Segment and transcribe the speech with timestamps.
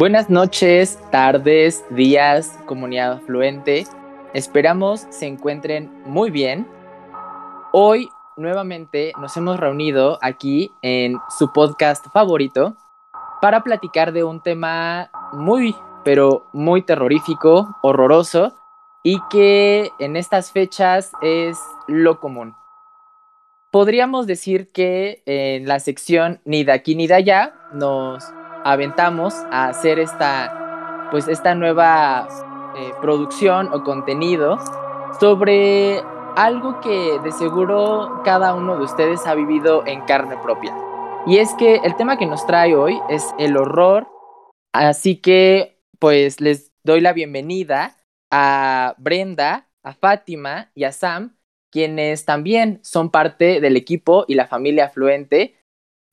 [0.00, 3.86] Buenas noches, tardes, días, comunidad afluente.
[4.32, 6.66] Esperamos se encuentren muy bien.
[7.74, 8.08] Hoy
[8.38, 12.78] nuevamente nos hemos reunido aquí en su podcast favorito
[13.42, 18.54] para platicar de un tema muy, pero muy terrorífico, horroroso
[19.02, 21.58] y que en estas fechas es
[21.88, 22.56] lo común.
[23.70, 28.32] Podríamos decir que en la sección ni de aquí ni de allá nos
[28.64, 32.28] aventamos a hacer esta, pues esta nueva
[32.76, 34.58] eh, producción o contenido
[35.18, 36.02] sobre
[36.36, 40.74] algo que de seguro cada uno de ustedes ha vivido en carne propia.
[41.26, 44.08] Y es que el tema que nos trae hoy es el horror,
[44.72, 47.96] así que pues les doy la bienvenida
[48.30, 51.36] a Brenda, a Fátima y a Sam,
[51.70, 55.59] quienes también son parte del equipo y la familia afluente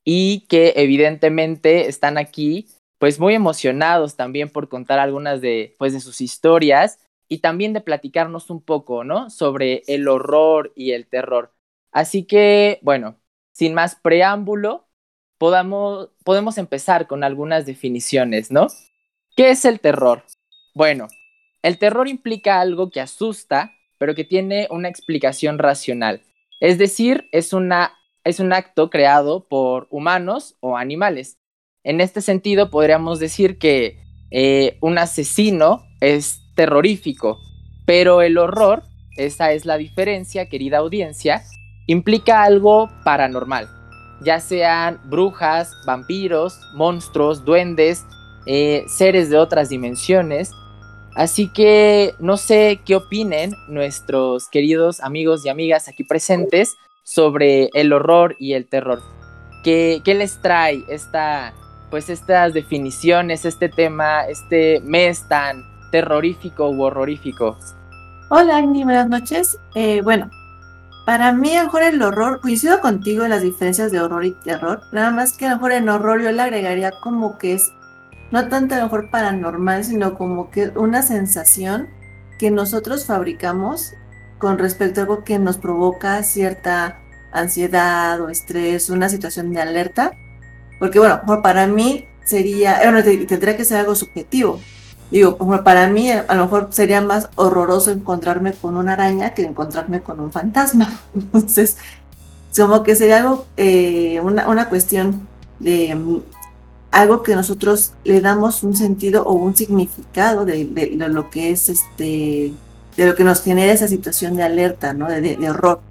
[0.10, 6.00] y que evidentemente están aquí pues muy emocionados también por contar algunas de pues de
[6.00, 9.30] sus historias y también de platicarnos un poco, ¿no?
[9.30, 11.54] Sobre el horror y el terror.
[11.92, 13.20] Así que, bueno,
[13.52, 14.88] sin más preámbulo,
[15.38, 18.68] podamos, podemos empezar con algunas definiciones, ¿no?
[19.36, 20.24] ¿Qué es el terror?
[20.74, 21.10] Bueno,
[21.64, 26.24] el terror implica algo que asusta, pero que tiene una explicación racional.
[26.62, 27.97] Es decir, es una
[28.28, 31.38] es un acto creado por humanos o animales.
[31.84, 34.00] En este sentido, podríamos decir que
[34.32, 37.40] eh, un asesino es terrorífico,
[37.86, 38.84] pero el horror,
[39.16, 41.44] esa es la diferencia, querida audiencia,
[41.88, 43.70] implica algo paranormal,
[44.22, 48.04] ya sean brujas, vampiros, monstruos, duendes,
[48.46, 50.52] eh, seres de otras dimensiones.
[51.16, 56.76] Así que no sé qué opinen nuestros queridos amigos y amigas aquí presentes
[57.08, 59.02] sobre el horror y el terror.
[59.64, 61.54] ¿Qué, qué les trae esta,
[61.90, 67.58] pues estas definiciones, este tema, este mes tan terrorífico u horrorífico?
[68.30, 69.58] Hola, Agni, buenas noches.
[69.74, 70.30] Eh, bueno,
[71.06, 74.32] para mí, a lo mejor el horror, coincido contigo en las diferencias de horror y
[74.44, 77.72] terror, nada más que a lo mejor en horror yo le agregaría como que es,
[78.32, 81.88] no tanto a lo mejor paranormal, sino como que una sensación
[82.38, 83.94] que nosotros fabricamos
[84.38, 87.00] con respecto a algo que nos provoca cierta
[87.32, 90.12] ansiedad o estrés, una situación de alerta.
[90.80, 94.60] Porque bueno, para mí sería, bueno, tendría que ser algo subjetivo.
[95.10, 100.02] Digo, para mí a lo mejor sería más horroroso encontrarme con una araña que encontrarme
[100.02, 101.00] con un fantasma.
[101.16, 101.78] Entonces,
[102.56, 105.28] como que sería algo, eh, una, una, cuestión
[105.60, 106.22] de mm,
[106.92, 111.52] algo que nosotros le damos un sentido o un significado de, de, de lo que
[111.52, 112.54] es este
[112.98, 115.08] de lo que nos genera esa situación de alerta, ¿no?
[115.08, 115.82] De, de, horror,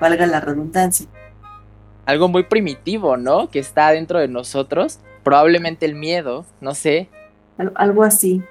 [0.00, 1.06] valga la redundancia.
[2.04, 3.50] Algo muy primitivo, ¿no?
[3.50, 4.98] Que está dentro de nosotros.
[5.22, 7.08] Probablemente el miedo, no sé.
[7.74, 8.42] algo así.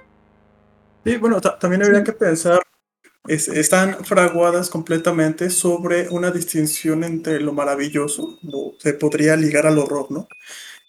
[1.04, 2.60] Sí, bueno, también habría que pensar,
[3.28, 8.40] están fraguadas completamente sobre una distinción entre lo maravilloso,
[8.80, 10.28] se podría ligar al horror, ¿no?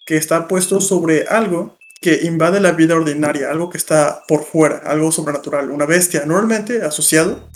[0.07, 4.83] Que está puesto sobre algo que invade la vida ordinaria, algo que está por fuera,
[4.85, 7.49] algo sobrenatural, una bestia, normalmente asociado,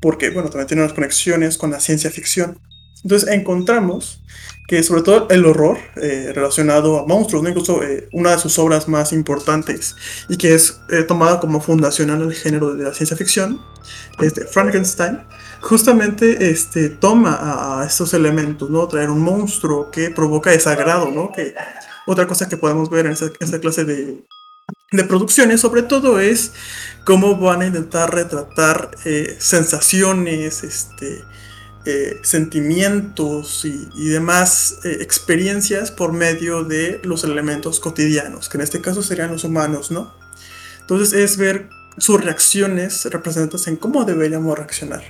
[0.00, 2.58] porque, bueno, también tiene unas conexiones con la ciencia ficción.
[3.02, 4.20] Entonces encontramos
[4.66, 7.48] que sobre todo el horror eh, relacionado a monstruos, ¿no?
[7.48, 9.94] incluso eh, una de sus obras más importantes
[10.28, 13.60] y que es eh, tomada como fundacional al género de la ciencia ficción,
[14.20, 15.20] es de Frankenstein,
[15.60, 18.88] justamente este, toma a, a, estos elementos, ¿no?
[18.88, 21.30] traer un monstruo que provoca desagrado, ¿no?
[21.30, 21.54] que
[22.06, 24.24] otra cosa que podemos ver en esta, clase de,
[24.92, 26.52] de, producciones, sobre todo, es
[27.04, 31.24] cómo van a intentar retratar eh, sensaciones, este,
[31.88, 38.80] eh, sentimientos y, demás eh, experiencias por medio de los elementos cotidianos, que en este
[38.80, 40.12] caso serían los humanos, ¿no?
[40.80, 41.68] Entonces es ver
[41.98, 45.02] sus reacciones representadas en cómo deberíamos reaccionar.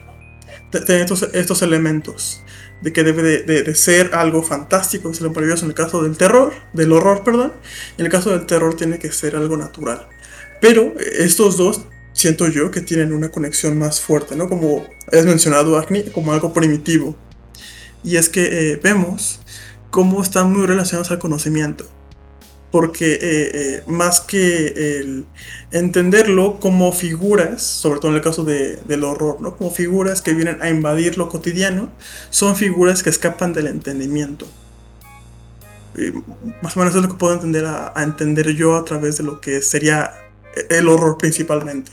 [0.72, 2.42] Estos, estos elementos
[2.80, 6.52] de que debe de, ser algo fantástico, es lo maravilloso en el caso del terror,
[6.72, 7.52] del horror, perdón,
[7.98, 10.08] en el caso del terror tiene que ser algo natural.
[10.60, 11.82] Pero estos dos
[12.12, 14.48] siento yo que tienen una conexión más fuerte, ¿no?
[14.48, 17.16] Como has mencionado, Agni, como algo primitivo.
[18.04, 19.40] Y es que eh, vemos
[19.90, 21.95] cómo están muy relacionados al conocimiento
[22.76, 25.24] porque eh, eh, más que
[25.70, 29.56] entenderlo como figuras, sobre todo en el caso de, del horror, ¿no?
[29.56, 31.88] como figuras que vienen a invadir lo cotidiano,
[32.28, 34.46] son figuras que escapan del entendimiento.
[36.60, 39.40] más o menos es lo que puedo entender a entender yo a través de lo
[39.40, 40.12] que sería
[40.68, 41.92] el horror principalmente.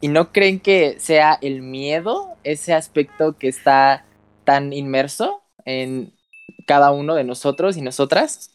[0.00, 4.06] ¿Y no creen que sea el miedo ese aspecto que está
[4.44, 6.14] tan inmerso en
[6.66, 8.50] cada uno de nosotros y nosotras?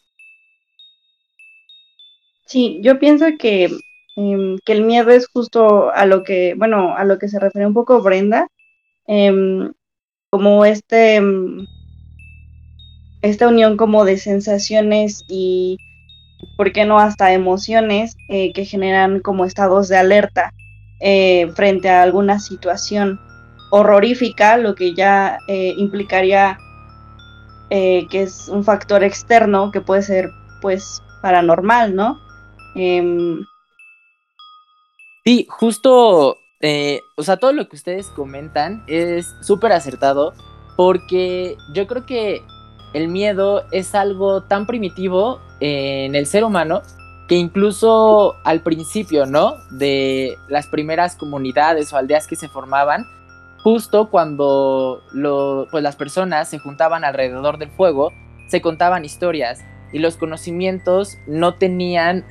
[2.46, 3.70] Sí, yo pienso que,
[4.16, 7.66] em, que, el miedo es justo a lo que, bueno, a lo que se refiere
[7.66, 8.48] un poco Brenda,
[9.06, 9.72] em,
[10.30, 11.66] como este, em,
[13.22, 15.78] esta unión como de sensaciones y,
[16.56, 20.52] ¿por qué no hasta emociones eh, que generan como estados de alerta
[21.00, 23.20] eh, frente a alguna situación
[23.70, 25.38] horrorífica, lo que ya
[27.70, 30.30] eh, que es un factor externo que puede ser
[30.60, 32.18] pues paranormal, ¿no?
[32.74, 33.44] Em,
[35.24, 36.36] sí, justo,
[37.16, 40.32] o sea, todo lo que ustedes comentan es súper acertado
[40.76, 42.42] porque yo creo que
[42.94, 46.82] el miedo es algo tan primitivo en el ser humano
[47.28, 49.56] que incluso al principio, ¿no?
[49.70, 53.06] De las primeras comunidades o aldeas que se formaban,
[53.64, 55.02] justo cuando
[55.70, 58.12] pues las personas se juntaban alrededor del fuego,
[58.48, 62.26] se contaban historias y los conocimientos no tenían,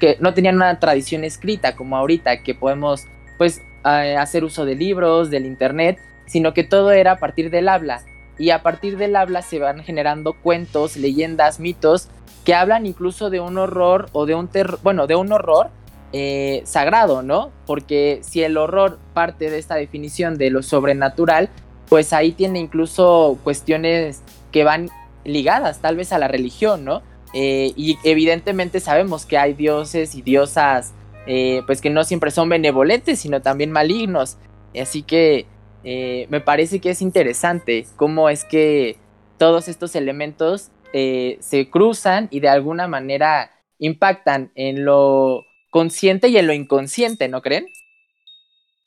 [0.00, 5.28] que, no tenían una tradición escrita como ahorita que podemos pues hacer uso de libros,
[5.28, 8.00] del internet, sino que todo era a partir del habla.
[8.38, 12.08] Y a partir del habla se van generando cuentos, leyendas, mitos
[12.46, 15.70] que hablan incluso de un horror o de un terror, bueno, de un horror
[16.14, 17.52] eh, sagrado, ¿no?
[17.66, 21.48] Porque si el horror parte de esta definición de lo sobrenatural,
[21.88, 24.20] pues ahí tiene incluso cuestiones
[24.50, 24.90] que van
[25.24, 27.00] ligadas tal vez a la religión, ¿no?
[27.32, 30.92] Eh, y evidentemente sabemos que hay dioses y diosas,
[31.26, 34.36] eh, pues que no siempre son benevolentes, sino también malignos.
[34.78, 35.46] Así que
[35.82, 38.98] me parece que es interesante cómo es que
[39.38, 46.46] todos estos elementos se cruzan y de alguna manera impactan en lo consciente y en
[46.46, 47.66] lo inconsciente, ¿no creen?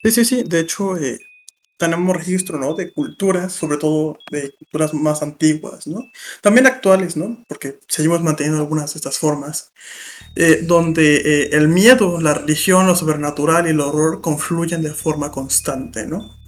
[0.03, 0.43] Sí, sí, sí.
[0.43, 1.19] De hecho, eh,
[1.77, 2.73] tenemos registro, ¿no?
[2.75, 6.09] De culturas, sobre todo de culturas más antiguas, ¿no?
[6.41, 7.43] También actuales, ¿no?
[7.49, 9.73] Porque seguimos manteniendo algunas de estas formas,
[10.63, 16.44] donde el miedo, la religión, lo sobrenatural y el horror confluyen de forma constante, ¿no?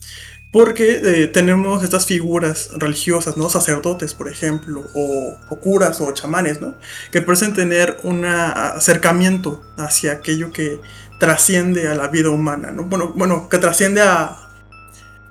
[0.51, 3.49] Porque eh, tenemos estas figuras religiosas, ¿no?
[3.49, 6.75] Sacerdotes, por ejemplo, o, curas o chamanes, ¿no?
[7.11, 10.79] Que parecen tener un acercamiento hacia aquello que
[11.19, 12.83] trasciende a la vida humana, ¿no?
[12.83, 14.38] Bueno, bueno que trasciende a,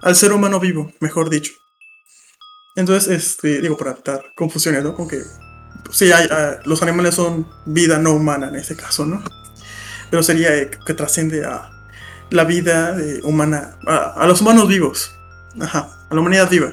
[0.02, 1.52] al ser humano vivo, mejor dicho.
[2.76, 4.94] Entonces, este, digo, para evitar confusiones, ¿no?
[4.94, 5.22] Con que
[5.90, 9.24] sí, hay, ah, los animales son vida no humana en este caso, ¿no?
[10.10, 11.70] Pero sería eh, que trasciende a,
[12.30, 15.12] la vida eh, humana, a, los humanos vivos,
[15.60, 16.72] a la humanidad viva.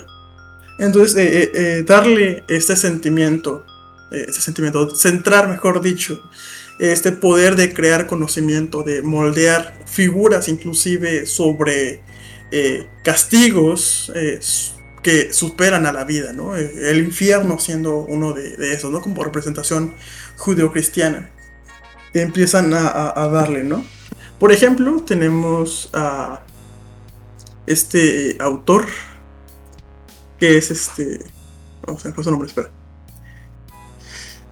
[0.79, 3.65] Entonces, eh, eh, darle este sentimiento,
[4.11, 6.21] este sentimiento, centrar, mejor dicho,
[6.79, 12.01] este poder de crear conocimiento, de moldear figuras inclusive sobre
[13.03, 14.11] castigos
[15.01, 16.55] que superan a la vida, ¿no?
[16.55, 19.01] El infierno siendo uno de, esos, ¿no?
[19.01, 19.95] Como representación
[20.37, 21.31] judeocristiana.
[22.13, 23.83] Empiezan a darle, ¿no?
[24.43, 26.41] Por ejemplo, tenemos a
[27.65, 28.87] este autor
[30.37, 31.23] que es este.
[31.87, 32.69] Vamos a ver su nombre, espera.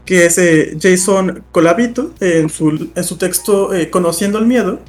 [0.06, 4.80] Que es eh, Jason Colavito en su, en su texto eh, Conociendo el Miedo.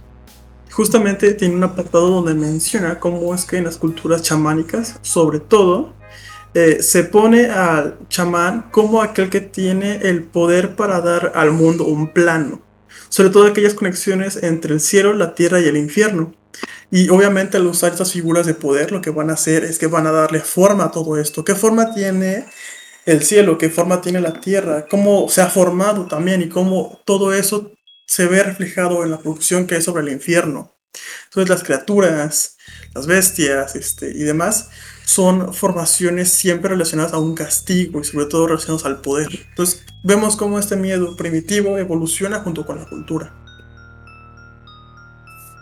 [0.70, 5.94] Justamente tiene un apartado donde menciona cómo es que en las culturas chamánicas, sobre todo,
[6.54, 11.86] eh, se pone al chamán como aquel que tiene el poder para dar al mundo
[11.86, 12.60] un plano
[13.08, 16.34] sobre todo aquellas conexiones entre el cielo, la tierra y el infierno.
[16.90, 19.86] Y obviamente al usar estas figuras de poder lo que van a hacer es que
[19.86, 21.44] van a darle forma a todo esto.
[21.44, 22.46] ¿Qué forma tiene
[23.06, 23.58] el cielo?
[23.58, 24.86] ¿Qué forma tiene la tierra?
[24.88, 26.42] ¿Cómo se ha formado también?
[26.42, 27.72] Y cómo todo eso
[28.06, 30.74] se ve reflejado en la producción que hay sobre el infierno.
[31.24, 32.56] Entonces las criaturas,
[32.94, 34.68] las bestias este, y demás
[35.04, 39.28] son formaciones siempre relacionadas a un castigo y sobre todo relacionadas al poder.
[39.50, 43.32] Entonces vemos cómo este miedo primitivo evoluciona junto con la cultura.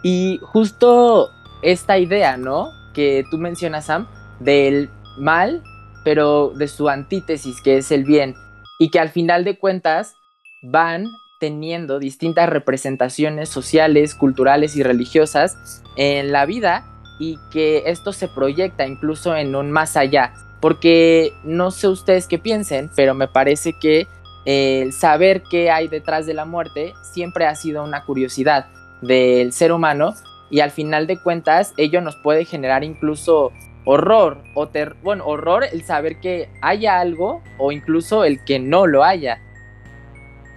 [0.02, 1.28] Y justo
[1.62, 2.70] esta idea, ¿no?
[2.94, 4.06] Que tú mencionas, Sam,
[4.40, 5.62] del mal,
[6.04, 8.34] pero de su antítesis, que es el bien,
[8.78, 10.14] y que al final de cuentas
[10.62, 11.06] van
[11.38, 16.84] teniendo distintas representaciones sociales, culturales y religiosas en la vida
[17.20, 20.32] y que esto se proyecta incluso en un más allá.
[20.60, 24.08] Porque no sé ustedes qué piensen, pero me parece que
[24.46, 28.66] el saber qué hay detrás de la muerte siempre ha sido una curiosidad
[29.02, 30.14] del ser humano
[30.50, 33.52] y al final de cuentas ello nos puede generar incluso
[33.84, 38.86] horror o ter bueno, horror el saber que haya algo o incluso el que no
[38.86, 39.40] lo haya.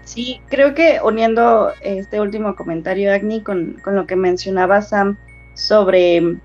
[0.05, 5.17] Sí, creo que uniendo este último comentario, Agni, con, con lo que mencionaba Sam
[5.53, 6.37] sobre,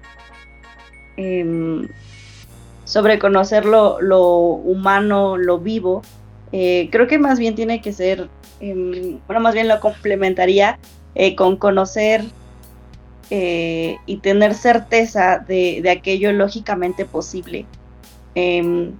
[1.16, 1.88] em,
[2.84, 6.02] sobre conocer lo, humano, lo vivo,
[6.52, 8.28] eh, creo que más bien tiene que ser,
[8.60, 10.78] em, bueno, más bien lo complementaría
[11.14, 12.24] eh, con conocer
[13.30, 17.66] eh, y tener certeza de, aquello lógicamente posible.
[18.34, 18.92] Em,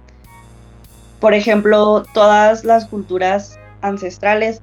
[1.19, 4.61] por ejemplo, todas las culturas ancestrales,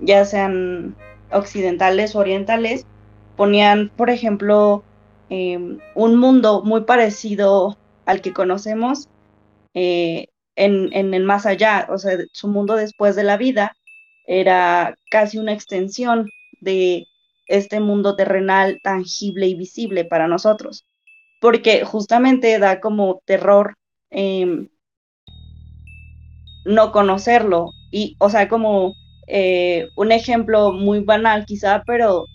[0.00, 0.94] ya sean
[1.32, 2.86] occidentales o orientales,
[3.36, 4.84] ponían, por ejemplo,
[5.94, 9.08] un mundo muy parecido al que conocemos
[9.74, 13.74] eh, en, el más allá, o sea, su mundo después de la vida
[14.26, 16.28] era casi una extensión
[16.60, 17.06] de
[17.46, 20.84] este mundo terrenal tangible y visible para nosotros,
[21.40, 23.74] porque justamente da como terror
[24.10, 24.68] em,
[26.64, 27.70] no conocerlo.
[27.90, 28.94] Y, o sea, como
[29.26, 32.26] eh, un ejemplo muy banal quizá, pero,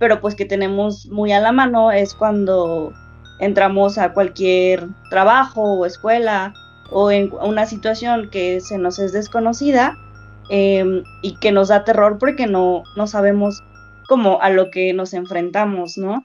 [0.00, 2.92] pero pues que tenemos muy a la mano es cuando
[3.38, 6.54] entramos a cualquier trabajo o escuela
[6.90, 9.98] o en una situación que se nos es desconocida
[10.48, 13.62] em, y que nos da terror porque no, no sabemos
[14.08, 16.24] cómo a lo que nos enfrentamos, ¿no?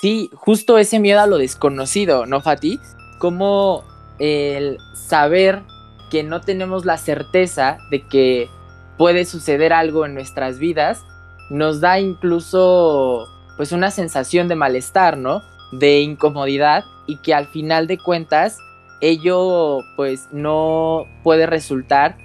[0.00, 2.80] Sí, justo ese miedo a lo desconocido, ¿no, Fati?
[3.20, 3.84] Como
[4.18, 5.62] el saber
[6.10, 8.48] que no tenemos la certeza de que
[8.98, 11.04] puede suceder algo en nuestras vidas,
[11.54, 15.40] nos da incluso pues una sensación de malestar, ¿no?
[15.70, 18.58] De incomodidad y que al final de cuentas
[19.00, 22.16] ello pues no puede resultar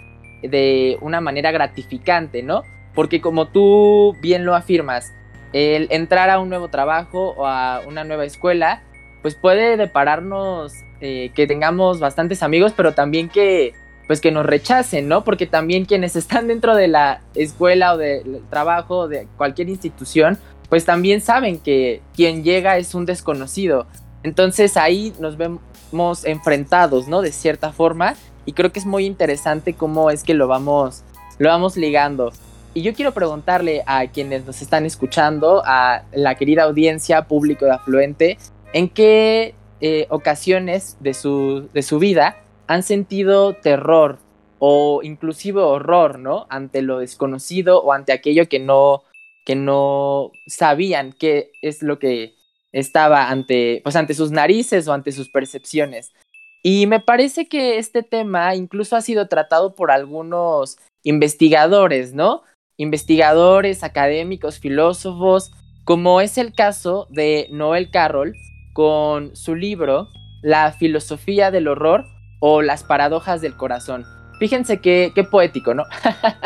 [0.42, 2.64] de una manera gratificante, ¿no?
[2.96, 5.12] Porque como tú bien lo afirmas,
[5.54, 8.82] el entrar a un nuevo trabajo o a una nueva escuela,
[9.22, 13.74] pues puede depararnos eh, que tengamos bastantes amigos, pero también que
[14.10, 15.24] pues que nos rechacen, ¿no?
[15.24, 20.84] Porque también quienes están dentro de la escuela o del trabajo de cualquier institución, pues
[20.84, 23.86] también saben que quien llega es un desconocido.
[24.24, 27.22] Entonces ahí nos vemos enfrentados, ¿no?
[27.22, 28.16] De cierta forma.
[28.48, 31.04] Y creo que es muy interesante cómo es que lo vamos,
[31.38, 32.34] lo vamos ligando.
[32.74, 37.74] Y yo quiero preguntarle a quienes nos están escuchando, a la querida audiencia, público de
[37.74, 38.40] Afluente,
[38.74, 42.38] ¿en qué eh, ocasiones de su, de su vida
[42.70, 44.20] han sentido terror
[44.60, 46.46] o inclusive horror, ¿no?
[46.52, 49.02] Ante lo desconocido o ante aquello que no,
[49.44, 52.36] que no sabían qué es lo que
[52.72, 56.14] estaba ante, pues ante sus narices o ante sus percepciones.
[56.62, 62.44] Y me parece que este tema incluso ha sido tratado por algunos investigadores, ¿no?
[62.78, 65.52] Investigadores, académicos, filósofos,
[65.86, 68.36] como es el caso de Noel Carroll
[68.74, 70.08] con su libro
[70.44, 72.06] La filosofía del horror
[72.40, 74.06] o las paradojas del corazón.
[74.40, 75.84] Fíjense qué, qué poético, ¿no?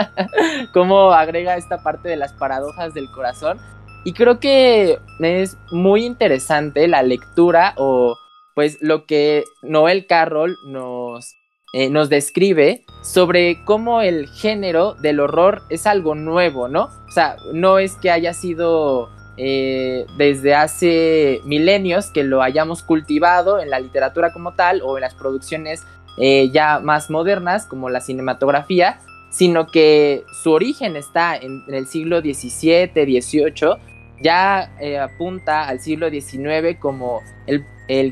[0.74, 3.60] Cómo agrega esta parte de las paradojas del corazón
[4.04, 8.18] y creo que es muy interesante la lectura o
[8.54, 11.36] pues lo que Noel Carroll nos,
[11.74, 16.84] eh, nos describe sobre cómo el género del horror es algo nuevo, ¿no?
[17.08, 23.60] O sea, no es que haya sido eh, desde hace milenios que lo hayamos cultivado
[23.60, 25.82] en la literatura como tal o en las producciones
[26.18, 29.00] eh, ya más modernas como la cinematografía,
[29.32, 33.78] sino que su origen está en, el siglo XVII, XVIII
[34.22, 37.66] ya eh, apunta al siglo XIX como el,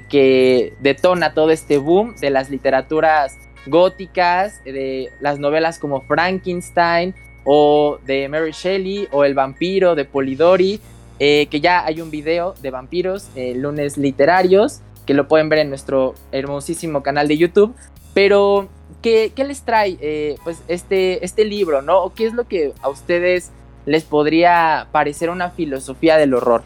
[0.07, 3.37] que detona todo este boom de las literaturas
[3.67, 7.13] góticas, de las novelas como Frankenstein
[7.45, 10.81] o de Mary Shelley o El vampiro de Polidori,
[11.23, 15.59] eh, que ya hay un video de vampiros, eh, lunes literarios, que lo pueden ver
[15.59, 17.75] en nuestro hermosísimo canal de YouTube.
[18.13, 18.67] Pero,
[19.01, 22.03] ¿qué, les trae pues este, este libro, no?
[22.03, 23.51] ¿O qué es lo que a ustedes
[23.85, 26.63] les podría parecer una filosofía del horror.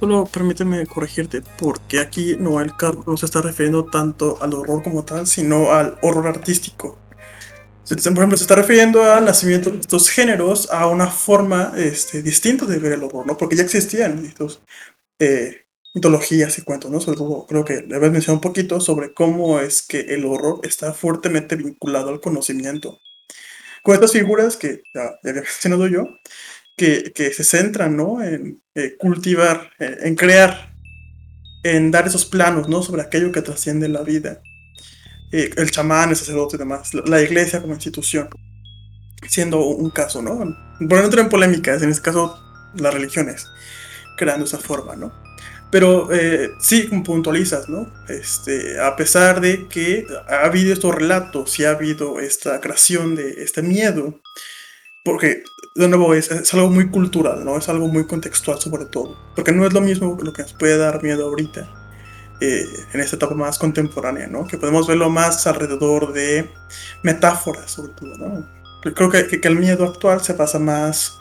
[0.00, 5.04] Solo permíteme corregirte, porque aquí Noel Carlos no se está refiriendo tanto al horror como
[5.04, 6.96] tal, sino al horror artístico.
[7.96, 12.66] Por ejemplo, se está refiriendo al nacimiento de estos géneros a una forma este, distinta
[12.66, 13.36] de ver el horror, ¿no?
[13.36, 14.62] Porque ya existían estos
[15.18, 17.00] eh, mitologías y cuentos, ¿no?
[17.00, 20.60] Sobre todo, creo que le habías mencionado un poquito sobre cómo es que el horror
[20.62, 22.98] está fuertemente vinculado al conocimiento
[23.82, 26.06] con estas figuras que ya, había mencionado yo,
[26.76, 28.22] que, que, se centran ¿no?
[28.22, 30.72] en eh, cultivar, eh, en crear,
[31.62, 32.82] en dar esos planos ¿no?
[32.82, 34.42] sobre aquello que trasciende la vida.
[35.32, 38.28] El chamán, el sacerdote y demás, la, iglesia como institución,
[39.28, 40.38] siendo un caso, ¿no?
[40.38, 42.36] Por no entrar en polémicas, en este caso
[42.74, 43.46] las religiones,
[44.16, 45.12] creando esa forma, ¿no?
[45.70, 47.92] Pero eh, sí, puntualizas, ¿no?
[48.08, 53.44] Este, a pesar de que ha habido estos relatos y ha habido esta creación de
[53.44, 54.20] este miedo,
[55.04, 55.44] porque
[55.76, 57.56] de nuevo es, es, algo muy cultural, ¿no?
[57.56, 60.76] Es algo muy contextual sobre todo, porque no es lo mismo lo que nos puede
[60.76, 61.79] dar miedo ahorita
[62.40, 64.46] eh, en esta etapa más contemporánea, ¿no?
[64.46, 66.50] Que podemos verlo más alrededor de
[67.02, 68.60] metáforas, sobre todo, ¿no?
[68.94, 71.18] Creo que, el miedo actual se basa más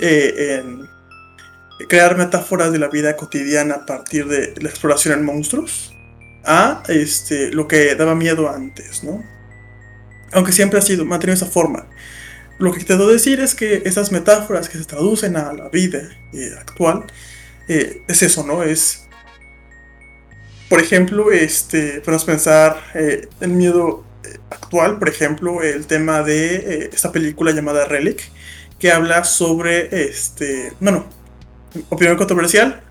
[0.00, 0.88] eh, en
[1.88, 5.92] crear metáforas de la vida cotidiana a partir de la exploración en monstruos
[6.44, 9.22] a este, lo que daba miedo antes, ¿no?
[10.32, 11.86] Aunque siempre ha sido, mantenido esa forma.
[12.58, 16.00] Lo que te debo decir es que esas metáforas que se traducen a la vida
[16.32, 17.04] eh, actual,
[17.68, 18.62] eh, es eso, ¿no?
[18.62, 19.05] Es,
[20.68, 24.04] por ejemplo, este, podemos pensar eh, el miedo
[24.50, 28.30] actual, por ejemplo, el tema de esta película llamada Relic,
[28.78, 31.06] que habla sobre, este, bueno,
[31.88, 32.82] opinión controversial,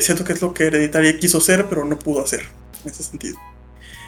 [0.00, 2.42] siento que es lo que Hereditaria quiso hacer, pero no pudo hacer,
[2.84, 3.38] en ese sentido.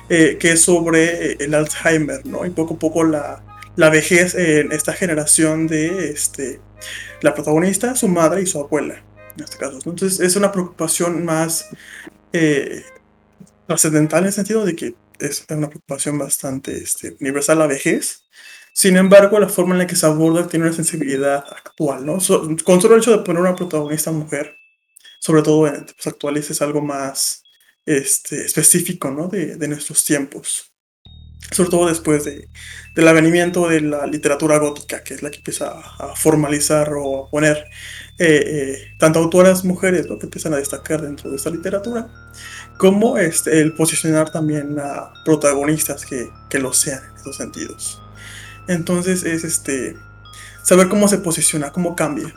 [0.08, 2.44] que es sobre el Alzheimer, ¿no?
[2.44, 3.42] Y poco a poco la,
[3.76, 6.60] la vejez en esta generación de este,
[7.22, 9.02] la protagonista, su madre y su abuela,
[9.36, 9.76] en este caso.
[9.76, 11.68] Entonces es una preocupación más
[12.32, 12.84] eh,
[13.66, 18.24] trascendental en el sentido de que es una preocupación bastante este, universal la vejez.
[18.72, 22.18] Sin embargo, la forma en la que se aborda tiene una sensibilidad actual, ¿no?
[22.64, 24.56] con solo el hecho de poner una protagonista mujer,
[25.18, 27.42] sobre todo en tiempos actuales, es algo más
[27.84, 29.28] este, específico, ¿no?
[29.28, 30.66] De, nuestros tiempos
[31.50, 32.48] sobre todo después de,
[32.94, 37.30] del avenimiento de la literatura gótica, que es la que empieza a formalizar o a
[37.30, 37.66] poner
[38.22, 42.06] eh, eh, tanto autoras mujeres lo que empiezan a destacar dentro de esta literatura,
[42.76, 48.02] como este, el posicionar también a protagonistas que, que lo sean en esos sentidos.
[48.68, 49.96] Entonces es este
[50.62, 52.34] saber cómo se posiciona, cómo cambia.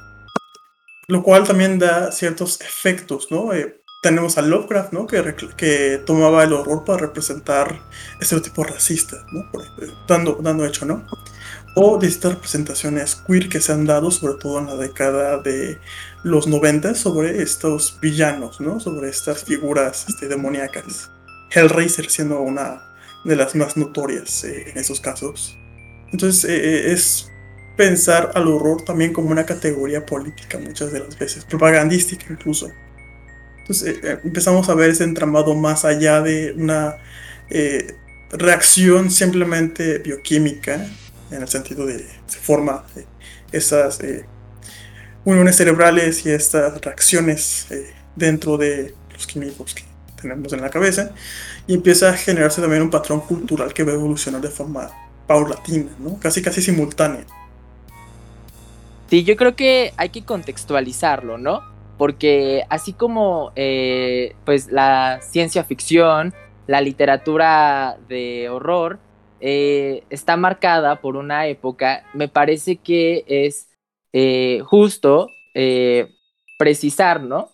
[1.09, 3.53] Lo cual también da ciertos efectos, ¿no?
[3.53, 5.05] Eh, tenemos a Lovecraft, ¿no?
[5.05, 7.81] Que, que tomaba el horror para representar
[8.21, 9.49] estereotipos racistas, ¿no?
[10.07, 11.05] dando, dando hecho, ¿no?
[11.75, 15.79] O distintas representaciones queer que se han dado, sobre todo en la década de
[16.23, 18.79] los 90, sobre estos villanos, ¿no?
[18.79, 21.09] Sobre estas figuras este, demoníacas.
[21.49, 25.57] Hellraiser siendo una de las más notorias eh, en esos casos.
[26.11, 27.31] Entonces eh, eh, es
[27.75, 32.69] pensar al horror también como una categoría política muchas de las veces, propagandística incluso.
[33.59, 36.97] Entonces empezamos a ver ese entramado más allá de una
[38.29, 40.85] reacción simplemente bioquímica,
[41.33, 42.83] en el sentido de se forma
[43.51, 43.99] esas
[45.25, 47.67] uniones cerebrales y estas reacciones
[48.15, 49.83] dentro de los químicos que
[50.21, 51.11] tenemos en la cabeza,
[51.67, 54.89] y empieza a generarse también un patrón cultural que va a evolucionar de forma
[55.27, 56.17] paulatina, ¿no?
[56.19, 57.25] casi casi simultánea.
[59.09, 61.73] Sí, yo creo que hay que contextualizarlo, ¿no?
[61.97, 66.33] porque así como eh, pues la ciencia ficción,
[66.67, 68.99] la literatura de horror
[69.45, 73.69] eh, está marcada por una época, me parece que es
[74.13, 75.27] eh, justo
[76.57, 77.49] precisar, ¿no?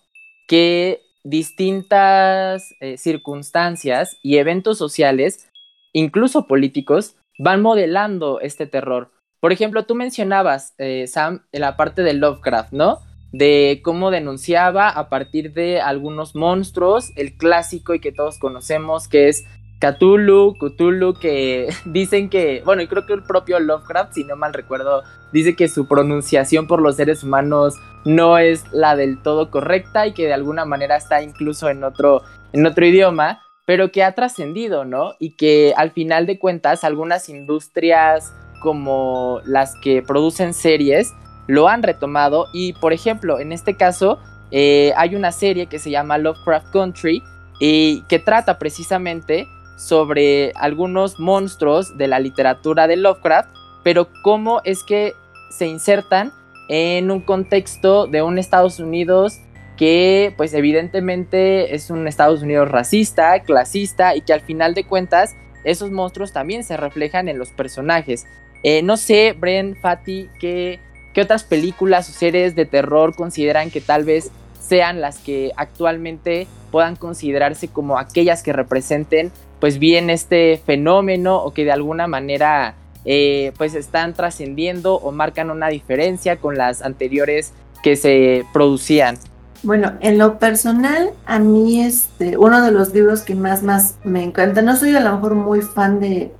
[0.48, 5.50] Que distintas circunstancias y eventos sociales,
[5.92, 9.10] incluso políticos, van modelando este terror.
[9.40, 10.74] Por ejemplo, tú mencionabas,
[11.08, 13.00] Sam, en la parte de Lovecraft, ¿no?
[13.32, 19.28] de cómo denunciaba a partir de algunos monstruos, el clásico y que todos conocemos, que
[19.28, 19.44] es
[19.80, 24.52] Cthulhu, Cthulhu, que dicen que, bueno, y creo que el propio Lovecraft, si no mal
[24.52, 30.06] recuerdo, dice que su pronunciación por los seres humanos no es la del todo correcta
[30.06, 34.14] y que de alguna manera está incluso en otro, en otro idioma, pero que ha
[34.14, 35.14] trascendido, ¿no?
[35.18, 41.14] Y que al final de cuentas algunas industrias como las que producen series
[41.46, 44.18] lo han retomado y por ejemplo en este caso
[44.50, 47.22] eh, hay una serie que se llama Lovecraft Country
[47.58, 49.48] y que trata precisamente
[49.80, 53.50] sobre algunos monstruos de la literatura de Lovecraft,
[53.82, 55.14] pero cómo es que
[55.50, 56.32] se insertan
[56.68, 59.40] en un contexto de un Estados Unidos
[59.76, 65.34] que pues evidentemente es un Estados Unidos racista, clasista y que al final de cuentas
[65.64, 68.26] esos monstruos también se reflejan en los personajes.
[68.62, 70.78] Eh, no sé, Bren, Fati, ¿qué,
[71.14, 76.46] ¿Qué otras películas o series de terror consideran que tal vez sean las que actualmente
[76.70, 82.74] puedan considerarse como aquellas que representen pues bien este fenómeno o que de alguna manera
[83.04, 89.18] eh, pues están trascendiendo o marcan una diferencia con las anteriores que se producían?
[89.62, 94.22] Bueno, en lo personal, a mí este, uno de los libros que más, más me
[94.22, 96.32] encanta, no soy a lo mejor muy fan de,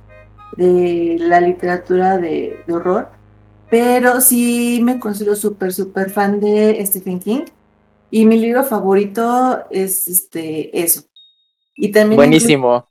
[0.57, 3.09] de la literatura de horror,
[3.69, 7.41] pero sí me considero súper, súper fan de Stephen King.
[8.09, 11.03] Y mi libro favorito es este, eso.
[11.75, 12.85] Y también Buenísimo.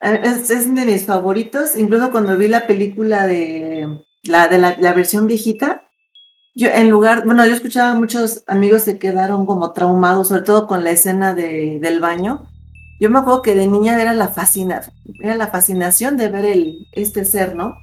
[0.00, 1.76] Es, es, de mis favoritos.
[1.76, 5.82] Incluso cuando vi la película de la, de la, versión viejita,
[6.54, 10.66] yo en lugar, bueno, yo escuchaba a muchos amigos se quedaron como traumados, sobre todo
[10.66, 12.48] con la escena de, del baño.
[13.00, 16.88] yo me acuerdo que de niña era la fascinación, era la fascinación de ver el,
[16.92, 17.76] este ser, ¿no?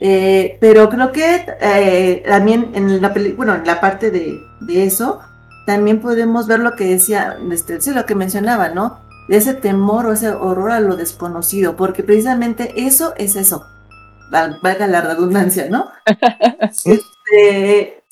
[0.00, 5.20] Eh, pero creo que eh, también en la bueno, en la parte de, eso,
[5.66, 9.05] también podemos ver lo que decía, este, sí, lo que mencionaba, ¿no?
[9.28, 13.64] De ese temor o ese horror a lo desconocido, porque precisamente eso es eso,
[14.30, 15.88] valga la redundancia, ¿no?
[16.84, 18.02] este,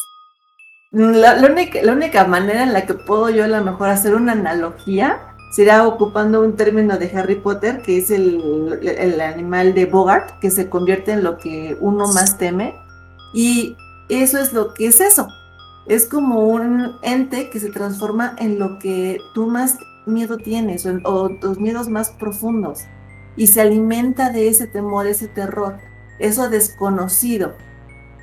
[0.90, 4.33] la, única, la única manera en la que puedo yo a lo mejor hacer una
[4.33, 5.20] analogía
[5.55, 10.50] será ocupando un término de Harry Potter, que es el, el, animal de Bogart, que
[10.50, 12.74] se convierte en lo que uno más teme.
[13.33, 13.77] Y
[14.09, 15.29] eso es lo que es eso.
[15.87, 21.31] Es como un ente que se transforma en lo que tú más miedo tienes o,
[21.31, 22.85] tus miedos más profundos.
[23.37, 25.79] Y se alimenta de ese temor, ese terror,
[26.19, 27.55] eso desconocido.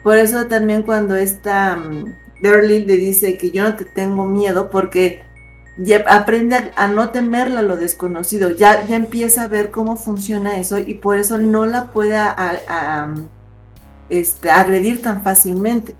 [0.03, 2.05] Por eso también cuando esta um,
[2.41, 5.23] le dice que yo no te tengo miedo porque
[5.77, 10.57] ya aprende a, no temerla a lo desconocido, ya, ya empieza a ver cómo funciona
[10.57, 12.17] eso y por eso no la puede
[14.09, 15.95] este, agredir tan fácilmente.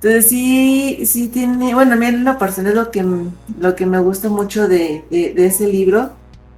[0.00, 3.04] Entonces sí, sí tiene, bueno, a mí en lo personal es lo que,
[3.58, 6.10] lo que me gusta mucho de, ese libro.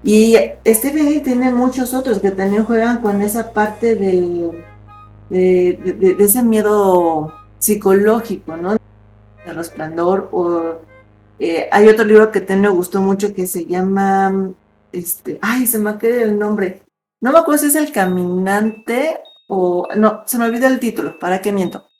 [0.03, 4.62] Y este video tiene muchos otros que también juegan con esa parte del,
[5.31, 8.76] de, ese miedo psicológico, ¿no?
[9.46, 10.74] El resplandor o
[11.38, 14.53] eh, hay otro libro que también me gustó mucho que se llama,
[14.92, 16.83] este, ay, se me quedado el nombre.
[17.22, 21.40] No me acuerdo si es El Caminante o, no, se me olvidó el título, ¿para
[21.40, 21.90] qué miento?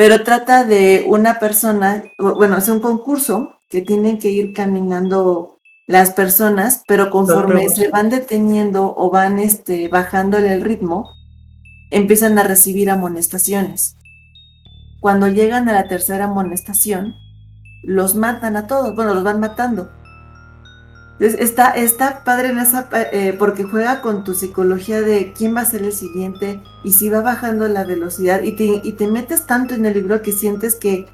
[0.00, 6.12] Pero trata de una persona, bueno, es un concurso que tienen que ir caminando las
[6.12, 11.10] personas, pero conforme se van deteniendo o van este, bajándole el ritmo,
[11.90, 13.98] empiezan a recibir amonestaciones.
[15.02, 17.14] Cuando llegan a la tercera amonestación,
[17.82, 19.90] los matan a todos, bueno, los van matando.
[21.20, 25.66] Está, está padre en esa, eh, porque juega con tu psicología de quién va a
[25.66, 29.92] ser el siguiente y si va bajando la velocidad y te, metes tanto en el
[29.92, 31.06] libro que sientes que,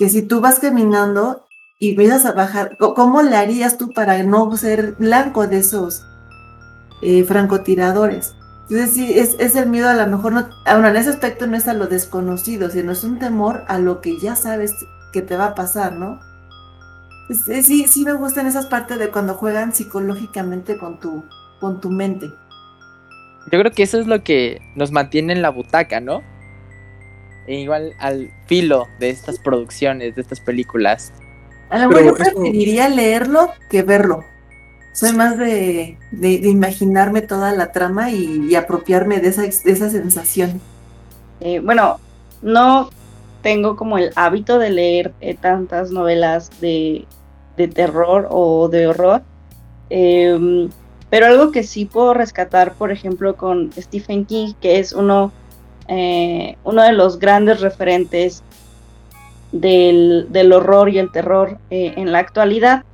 [0.00, 1.44] que si tú vas caminando
[1.78, 6.02] y empiezas a bajar, ¿cómo le harías tú para no ser blanco de esos
[7.02, 8.34] eh, francotiradores?
[8.68, 11.56] Entonces sí, es, es, el miedo a lo mejor, no, bueno, en ese aspecto no
[11.56, 14.72] es a lo desconocido, sino es un temor a lo que ya sabes
[15.12, 16.18] que te va a pasar, ¿no?
[17.28, 21.24] Sí, sí me gustan esas partes de cuando juegan psicológicamente con tu,
[21.60, 22.26] con tu mente.
[23.50, 26.22] Yo creo que eso es lo que nos mantiene en la butaca, ¿no?
[27.46, 31.12] E igual al filo de estas producciones, de estas películas.
[31.70, 34.24] A lo mejor yo preferiría leerlo que verlo.
[34.92, 40.60] Soy más de, de, imaginarme toda la trama y, apropiarme de esa, de esa sensación.
[41.40, 42.00] Eh, bueno,
[42.40, 42.90] no
[43.42, 47.06] tengo como el hábito de leer eh, tantas novelas de,
[47.56, 49.22] terror o de horror.
[49.90, 50.68] Em,
[51.10, 55.32] pero algo que sí puedo rescatar, por ejemplo, con Stephen King, que es uno,
[55.88, 58.42] eh, uno de los grandes referentes
[59.52, 62.84] del, horror y el terror eh, en la actualidad,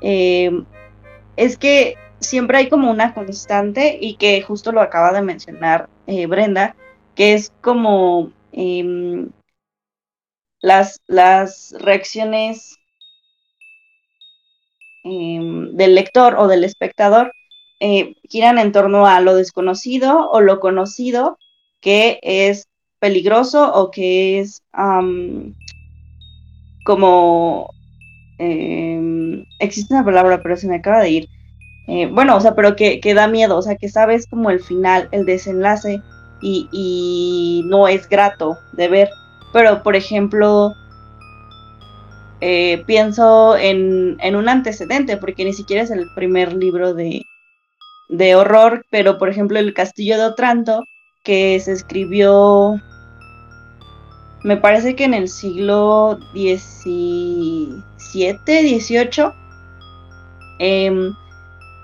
[0.00, 0.64] em,
[1.36, 6.76] es que siempre hay como una constante y que justo lo acaba de mencionar Brenda,
[7.14, 9.30] que es como em,
[10.60, 12.76] las, las reacciones
[15.06, 17.32] em, del lector o del espectador
[17.80, 21.38] eh, giran en torno a lo desconocido o lo conocido
[21.80, 24.62] que es peligroso o que es
[26.84, 27.70] como
[28.38, 31.28] em, existe una palabra pero se me acaba de ir.
[31.88, 34.58] Eh, bueno o sea pero que, que, da miedo o sea que sabes como el
[34.60, 36.02] final el desenlace
[36.40, 39.10] y, y no es grato de ver.
[39.52, 40.74] Pero por ejemplo,
[42.40, 47.24] eh, pienso en, un antecedente, porque ni siquiera es el primer libro de,
[48.34, 50.84] horror, pero por ejemplo El Castillo de Otranto,
[51.24, 52.80] que se escribió,
[54.44, 59.32] me parece que en el siglo XVII, XVIII,
[60.58, 61.12] em,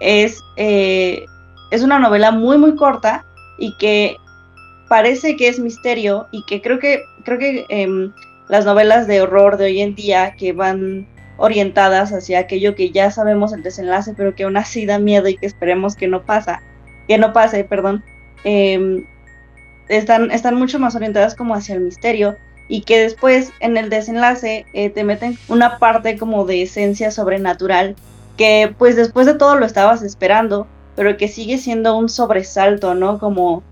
[0.01, 1.25] es, eh,
[1.71, 3.25] es una novela muy, muy corta
[3.59, 4.17] y que
[4.89, 8.13] parece que es misterio y que creo que creo que em,
[8.53, 11.07] las novelas de horror de hoy en día que van
[11.39, 15.39] orientadas hacia aquello que ya sabemos el desenlace, pero que aún así da miedo y
[15.39, 16.61] que esperemos que no pasa,
[17.09, 18.05] que no pase, perdón,
[18.45, 19.07] em,
[19.89, 22.37] están, están mucho más orientadas como hacia el misterio
[22.69, 27.97] y que después en el desenlace eh, te meten una parte como de esencia sobrenatural
[28.37, 33.19] que pues después de todo lo estabas esperando, pero que sigue siendo un sobresalto, ¿no?
[33.19, 33.63] Como,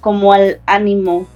[0.00, 1.28] como al ánimo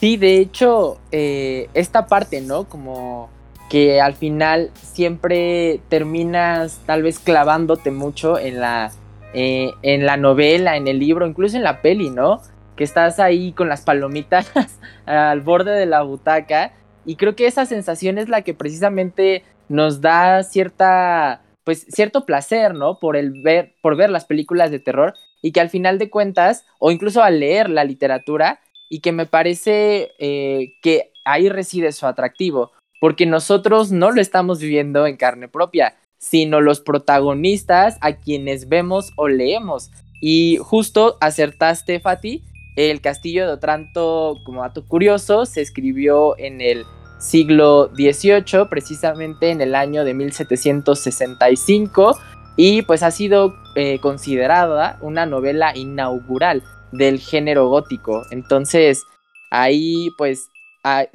[0.00, 2.64] Sí, de hecho, eh, esta parte, ¿no?
[2.64, 3.28] Como
[3.68, 8.92] que al final siempre terminas tal vez clavándote mucho en la,
[9.34, 12.40] eh, en la novela, en el libro, incluso en la peli, ¿no?
[12.76, 14.50] Que estás ahí con las palomitas
[15.04, 16.72] al borde de la butaca
[17.04, 22.74] y creo que esa sensación es la que precisamente nos da cierta, pues cierto placer,
[22.74, 22.98] ¿no?
[22.98, 26.64] Por el ver, por ver las películas de terror y que al final de cuentas,
[26.78, 28.60] o incluso al leer la literatura,
[28.90, 34.60] y que me parece eh, que ahí reside su atractivo porque nosotros no lo estamos
[34.60, 39.90] viviendo en carne propia, sino los protagonistas a quienes vemos o leemos.
[40.20, 42.44] Y justo acertaste, Fati,
[42.76, 46.84] el castillo de Otranto, como dato curioso, se escribió en el
[47.18, 52.18] siglo XVIII, precisamente en el año de 1765,
[52.56, 58.22] y pues ha sido eh, considerada una novela inaugural del género gótico.
[58.30, 59.04] Entonces,
[59.50, 60.48] ahí pues,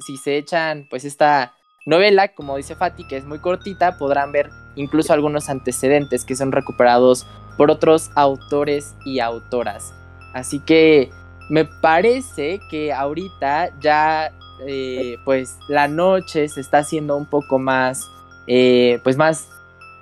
[0.00, 1.54] si se echan pues esta
[1.86, 6.52] novela, como dice Fati, que es muy cortita, podrán ver incluso algunos antecedentes que son
[6.52, 9.94] recuperados por otros autores y autoras.
[10.34, 11.10] Así que
[11.48, 14.32] me parece que ahorita ya
[14.66, 18.10] eh, pues la noche se está haciendo un poco más
[18.46, 19.48] eh, pues más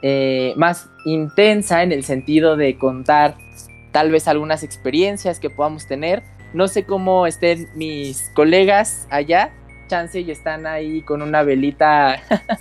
[0.03, 3.37] eh, más intensa en el sentido de contar
[3.95, 6.25] tal vez algunas experiencias que podamos tener.
[6.53, 9.53] No sé cómo estén mis colegas allá.
[9.87, 12.21] Chance y están ahí con una velita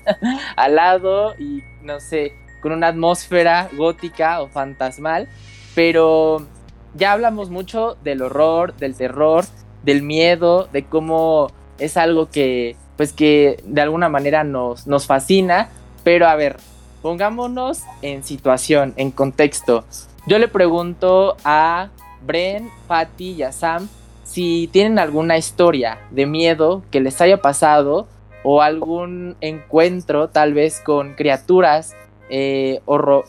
[0.56, 5.28] al lado y no sé, con una atmósfera gótica o fantasmal,
[5.74, 6.46] pero
[6.93, 9.46] ya hablamos mucho del horror, del terror,
[9.82, 11.48] del miedo, de cómo
[11.80, 15.69] es algo que pues que de alguna manera nos, nos fascina,
[16.04, 16.58] pero a ver,
[17.02, 19.84] pongámonos en situación, en contexto.
[20.25, 21.89] Yo le pregunto a
[22.25, 23.89] Bren, Patty y a Sam
[24.23, 28.07] si tienen alguna historia de miedo que les haya pasado
[28.43, 31.93] o algún encuentro tal vez con criaturas
[32.29, 32.79] eh,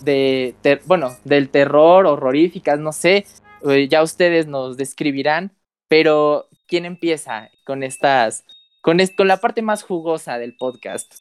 [0.02, 3.26] de bueno del terror horroríficas no sé
[3.68, 5.52] eh, ya ustedes nos describirán
[5.88, 8.44] pero quién empieza con estas
[8.82, 11.12] con, con la parte más jugosa del podcast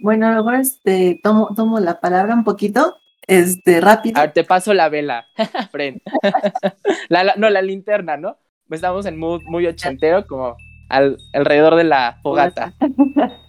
[0.00, 4.88] bueno ahora este tomo tomo la palabra un poquito este rápido a te paso la
[4.88, 5.26] vela
[5.70, 6.02] Fren
[7.36, 8.38] no la linterna no
[8.74, 10.56] estamos en mood muy ochentero, como
[10.88, 12.74] al, alrededor de la fogata.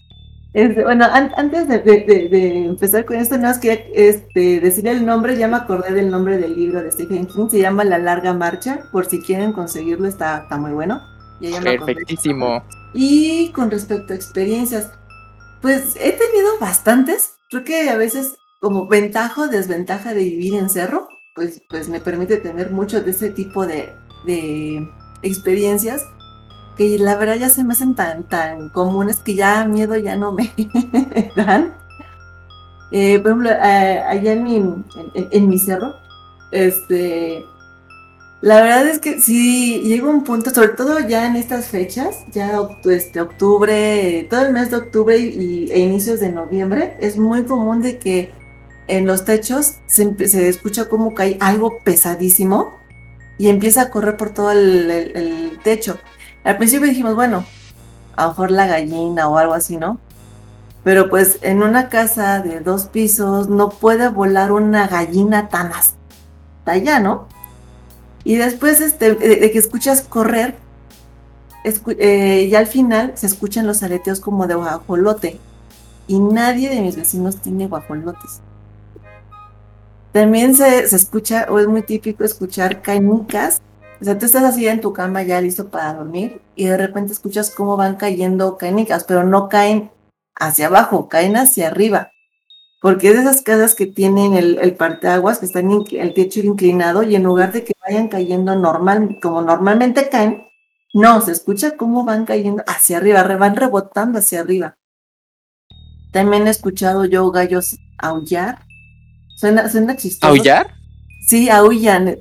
[0.54, 5.50] Este, bueno, antes de, empezar con esto, no es que este, decir el nombre, ya
[5.50, 9.06] me acordé del nombre del libro de Stephen King, se llama La Larga Marcha, por
[9.06, 11.02] si quieren conseguirlo, está, está muy bueno.
[11.42, 12.64] Perfectísimo.
[12.94, 14.94] Y con respecto a experiencias,
[15.62, 20.70] pues he tenido bastantes, creo que a veces como ventaja o desventaja de vivir en
[20.70, 23.94] cerro, pues, pues me permite tener mucho de ese tipo de,
[25.22, 26.04] experiencias
[26.78, 30.32] que la verdad ya se me hacen tan, tan comunes que ya miedo ya no
[30.32, 30.52] me
[31.36, 31.74] dan.
[32.92, 35.94] Eh, por ejemplo, allá en mi, en, mi cerro,
[36.52, 37.44] este,
[38.42, 42.62] la verdad es que sí llega un punto, sobre todo ya en estas fechas, ya
[42.86, 47.82] este, octubre, todo el mes de octubre y, e inicios de noviembre, es muy común
[47.82, 48.32] de que
[48.88, 52.74] en los techos se, se escucha como hay algo pesadísimo
[53.38, 55.98] y empieza a correr por todo el, techo.
[56.44, 57.46] Al principio dijimos, bueno,
[58.16, 60.00] a lo mejor la gallina o algo así, ¿no?
[60.84, 65.98] Pero pues en una casa de dos pisos no puede volar una gallina tan hasta
[66.66, 67.28] allá, ¿no?
[68.24, 70.56] Y después este, de, que escuchas correr,
[71.64, 75.40] eh, y al final se escuchan los aleteos como de guajolote.
[76.08, 78.42] Y nadie de mis vecinos tiene guajolotes.
[80.16, 83.62] También se, escucha, o es muy típico escuchar canicas.
[84.00, 87.12] O sea, tú estás así en tu cama ya listo para dormir y de repente
[87.12, 89.92] escuchas cómo van cayendo canicas, pero no caen
[90.34, 92.12] hacia abajo, caen hacia arriba.
[92.82, 97.18] Porque es de esas casas que tienen el, parteaguas, que están el techo inclinado y
[97.18, 100.48] en lugar de que vayan cayendo normal, como normalmente caen,
[100.94, 104.78] no, se escucha cómo van cayendo hacia arriba, van rebotando hacia arriba.
[106.14, 108.60] También he escuchado yo gallos aullar
[109.36, 110.32] Suena, suena chistoso.
[110.32, 110.74] ¿Aullar?
[111.28, 112.18] Sí, aullan.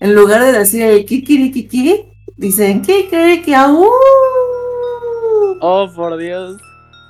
[0.00, 2.06] En lugar de decir el kikirikiki,
[2.36, 3.84] dicen kikiriki, au.
[5.60, 6.56] Oh, por Dios.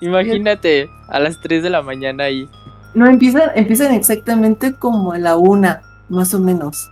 [0.01, 2.49] Imagínate, a las 3 de la mañana ahí.
[2.95, 6.91] No, empiezan, empiezan exactamente como a la una, más o menos.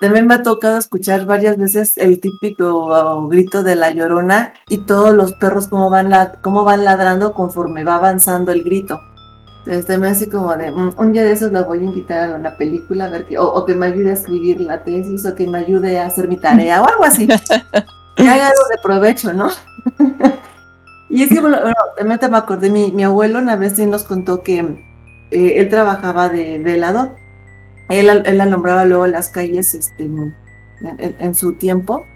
[0.00, 5.14] También me ha tocado escuchar varias veces el típico grito de la llorona y todos
[5.14, 9.00] los perros como van, la, cómo van ladrando conforme va avanzando el grito.
[9.66, 12.36] Entonces me hace como de, mm, un día de esos la voy a invitar a
[12.36, 15.46] una película, a ver que, o, que me ayude a escribir la tesis, o que
[15.46, 17.26] me ayude a hacer mi tarea, o algo así.
[18.16, 19.50] que haga algo de provecho, ¿no?
[21.12, 24.42] Y es que, bueno, bueno, me acordé, mi, mi abuelo una vez sí nos contó
[24.42, 24.60] que
[25.30, 27.16] eh, él trabajaba de velador.
[27.90, 30.34] Él, él alumbraba luego las calles este, en,
[30.80, 32.06] en, su tiempo.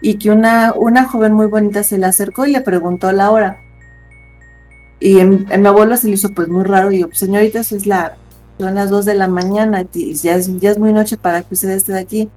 [0.00, 3.60] Y que una, una joven muy bonita se le acercó y le preguntó la hora.
[5.00, 6.90] Y en, mi abuelo se le hizo pues muy raro.
[6.92, 8.16] Y yo, pues, señorita, es la,
[8.58, 9.84] son las dos de la mañana.
[9.92, 12.30] Y ya es, ya es muy noche para que usted esté aquí.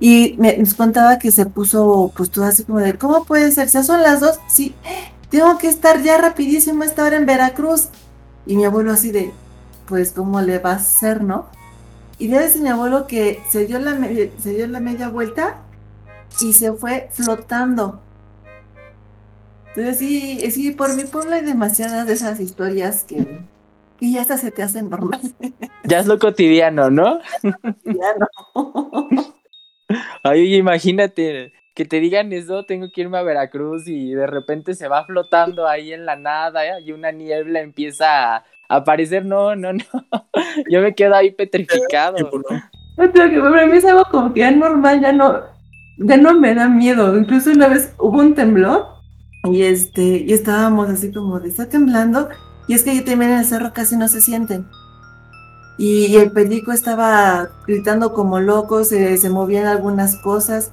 [0.00, 3.68] Y me, nos contaba que se puso pues todo así como de, ¿cómo puede ser?
[3.68, 4.38] ¿Ya son las dos?
[4.48, 4.74] Sí,
[5.28, 7.88] tengo que estar ya rapidísimo esta hora en Veracruz.
[8.46, 9.32] Y mi abuelo así de,
[9.86, 11.46] pues, ¿cómo le va a hacer, no?
[12.18, 13.96] Y ya dice mi abuelo que se dio la,
[14.38, 15.58] se dio la media vuelta
[16.40, 18.00] y se fue flotando.
[19.68, 23.24] Entonces sí, sí, por mi pueblo hay demasiadas de esas historias que,
[23.98, 25.20] que ya hasta se te hacen normal.
[25.84, 27.20] Ya es lo cotidiano, ¿no?
[27.42, 29.08] Ya no.
[30.22, 34.88] Ay, imagínate que te digan eso, tengo que irme a Veracruz y de repente se
[34.88, 36.82] va flotando ahí en la nada ¿eh?
[36.84, 39.24] y una niebla empieza a aparecer.
[39.24, 39.84] No, no, no.
[40.70, 42.16] Yo me quedo ahí petrificado.
[42.96, 45.40] No, que para mí es algo como que ya normal, ya no,
[45.98, 47.16] ya no me da miedo.
[47.16, 48.97] Incluso una vez hubo un temblor
[49.44, 52.28] y este, y estábamos así como de está temblando
[52.68, 54.66] y es que ahí también en el cerro casi no se sienten.
[55.78, 60.70] Y el perico estaba gritando como loco, se, se movían algunas cosas.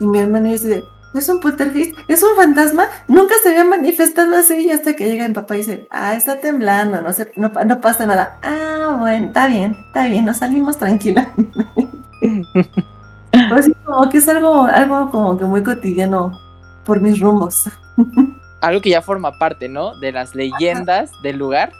[0.00, 4.66] Y mi hermano dice, es un poltergeist, es un fantasma, nunca se había manifestado así
[4.66, 7.80] y hasta que llega mi papá y dice, ah, está temblando, no, se, no, no
[7.80, 8.38] pasa nada.
[8.42, 11.32] Ah, bueno, está bien, está bien, nos salimos tranquila.
[13.48, 16.32] pues como que es algo, algo como que muy cotidiano
[16.84, 17.68] por mis rumbos.
[18.60, 19.98] algo que ya forma parte, ¿no?
[19.98, 21.72] De las leyendas del lugar.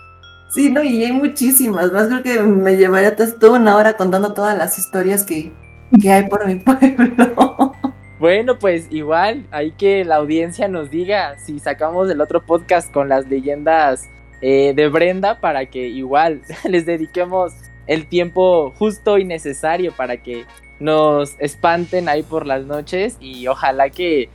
[0.51, 4.57] Sí, no, y hay muchísimas, más creo que me llevaría toda una hora contando todas
[4.57, 5.53] las historias que,
[6.01, 7.75] que hay por mi pueblo.
[8.19, 13.09] Bueno, pues igual, hay que la audiencia nos diga si sacamos el otro podcast con
[13.09, 14.09] las leyendas
[14.41, 17.53] eh, de Brenda para que igual les dediquemos
[17.87, 20.47] el tiempo justo y necesario para que
[20.81, 24.29] nos espanten ahí por las noches y ojalá que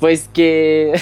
[0.00, 0.94] pues que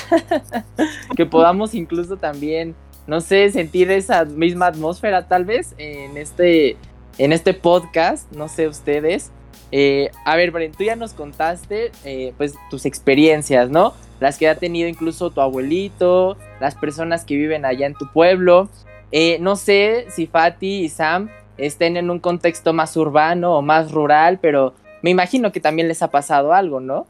[1.17, 2.75] que podamos incluso también
[3.07, 6.77] no sé sentir esa misma atmósfera tal vez en este
[7.17, 9.31] en este podcast no sé ustedes
[9.71, 13.93] eh, a ver, Bren, tú ya nos contaste eh, pues tus experiencias, ¿no?
[14.21, 18.69] Las que ha tenido incluso tu abuelito, las personas que viven allá en tu pueblo.
[19.13, 23.93] Eh, no sé si Fati y Sam estén en un contexto más urbano o más
[23.93, 27.07] rural, pero me imagino que también les ha pasado algo, ¿no?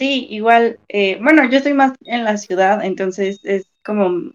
[0.00, 0.80] Sí, igual,
[1.20, 4.32] bueno, yo estoy más en la ciudad, entonces es como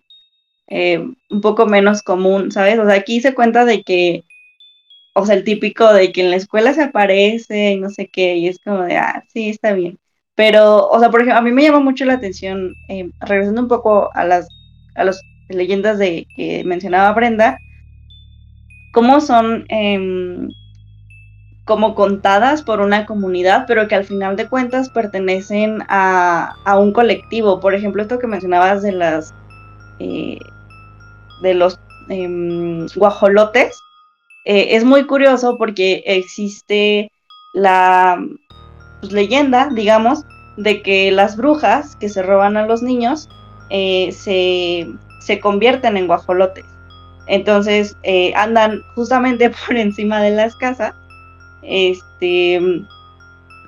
[1.30, 2.80] un poco menos común, ¿sabes?
[2.80, 4.23] O sea, aquí se cuenta de que
[5.15, 8.38] o sea, el típico de que en la escuela se aparece y no sé qué,
[8.38, 9.97] y es como de, ah, sí, está bien.
[10.36, 13.67] Pero, o sea, por ejemplo, a mí me llama mucho la atención, eh, regresando un
[13.69, 14.47] poco a las,
[14.95, 17.60] a las leyendas de que mencionaba Brenda,
[18.93, 20.49] cómo son em,
[21.65, 27.60] como contadas por una comunidad, pero que al final de cuentas pertenecen a, un colectivo.
[27.60, 29.34] Por ejemplo, esto que mencionabas de las
[29.99, 30.39] eh,
[31.41, 33.78] de los em, guajolotes,
[34.45, 37.12] eh, es muy curioso porque existe
[37.54, 38.23] la
[39.01, 40.23] pues, leyenda, digamos,
[40.58, 43.28] de que las brujas que se roban a los niños
[43.69, 46.66] eh, se, convierten en guajolotes.
[47.28, 50.93] Entonces eh, andan justamente por encima de las casas,
[51.68, 52.61] este,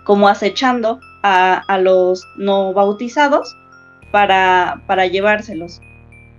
[0.06, 3.54] como acechando a, los no bautizados
[4.12, 5.82] para, para llevárselos.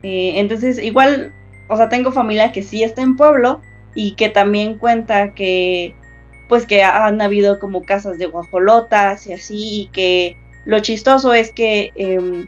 [0.03, 1.33] entonces, igual,
[1.69, 3.61] o sea, tengo familia que sí está en pueblo,
[3.99, 5.95] y que también cuenta que
[6.49, 11.53] pues que han habido como casas de guajolotas y así, y que lo chistoso es
[11.53, 12.47] que em,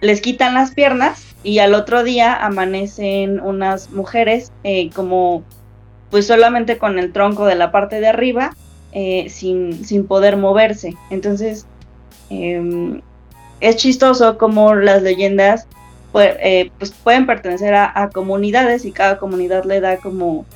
[0.00, 5.42] les quitan las piernas y al otro día amanecen unas mujeres eh, como
[6.10, 8.54] pues solamente con el tronco de la parte de arriba
[8.92, 10.94] eh, sin, sin, poder moverse.
[11.10, 11.66] Entonces
[12.30, 13.00] em,
[13.60, 15.66] es chistoso como las leyendas
[16.14, 20.46] eh, pues pueden pertenecer a comunidades y cada comunidad le da como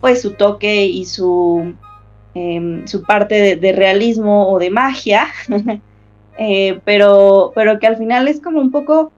[0.00, 1.74] pues su toque y su,
[2.34, 5.26] em, su parte de, realismo o de magia,
[6.38, 9.12] eh, pero, pero que al final es como un poco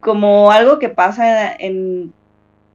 [0.00, 2.12] como algo que pasa en,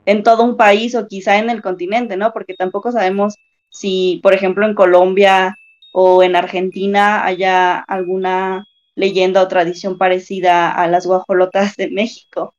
[0.08, 2.32] en todo un país o quizá en el continente, ¿no?
[2.32, 3.36] Porque tampoco sabemos
[3.70, 5.60] si, por ejemplo, en Colombia
[5.92, 12.56] o en Argentina haya alguna leyenda o tradición parecida a las guajolotas de México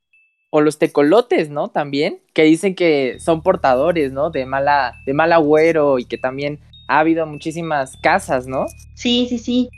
[0.51, 1.69] o los tecolotes, ¿no?
[1.69, 4.31] También, que dicen que son portadores, ¿no?
[4.31, 8.67] De mala, de mal agüero y que también ha habido muchísimas casas, ¿no?
[8.95, 9.71] Sí, sí, sí.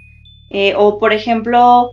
[0.51, 1.93] Eh, o por ejemplo,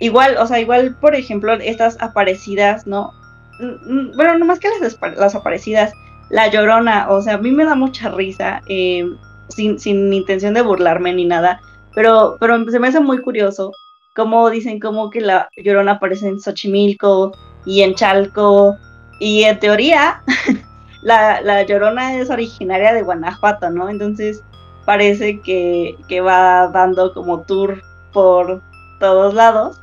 [0.00, 3.12] igual, o sea, igual, por ejemplo, estas aparecidas, ¿no?
[3.58, 5.92] Mm, bueno, no más que las, las aparecidas,
[6.30, 9.06] la llorona, o sea, a mí me da mucha risa, eh,
[9.48, 11.60] sin, sin intención de burlarme ni nada,
[11.94, 13.72] pero, pero se me hace muy curioso
[14.14, 17.32] cómo dicen como que la llorona aparece en Xochimilco
[17.64, 18.76] y en Chalco,
[19.20, 20.22] y en teoría
[21.02, 23.88] la, la llorona es originaria de Guanajuato, ¿no?
[23.88, 24.42] Entonces
[24.84, 27.82] parece que, que va dando como tour
[28.12, 28.62] por
[29.00, 29.80] todos lados.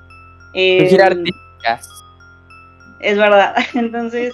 [0.53, 0.87] Eh,
[2.99, 3.55] es verdad.
[3.73, 4.33] Entonces,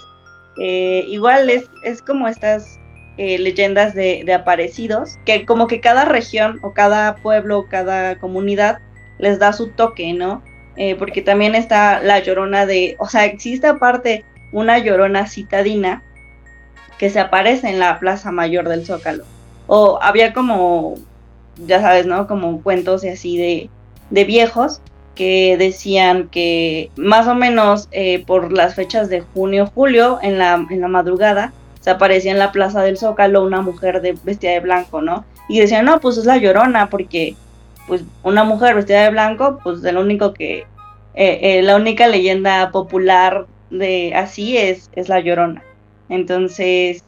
[0.57, 2.80] eh, igual es, es como estas
[3.18, 8.18] eh, leyendas de, de, aparecidos, que como que cada región o cada pueblo o cada
[8.20, 8.80] comunidad
[9.20, 10.43] les da su toque, ¿no?
[10.78, 16.03] Eh, porque también está la llorona de, o sea, existe aparte una llorona citadina
[16.97, 19.26] que se aparece en la Plaza Mayor del Zócalo.
[19.68, 20.95] O había como,
[21.57, 22.28] ya sabes, ¿no?
[22.28, 23.70] Como cuentos así de,
[24.09, 24.82] de viejos
[25.16, 30.66] que decían que más o menos eh, por las fechas de junio, julio, en la,
[30.70, 34.59] en la madrugada, se aparecía en la plaza del Zócalo una mujer de, vestida de
[34.59, 35.26] blanco, ¿no?
[35.49, 37.36] Y decían, no, pues es la llorona, porque
[37.88, 40.59] pues una mujer vestida de blanco, pues lo único que,
[41.14, 45.64] eh, eh, la única leyenda popular de así es, es la llorona.
[46.09, 47.03] Entonces,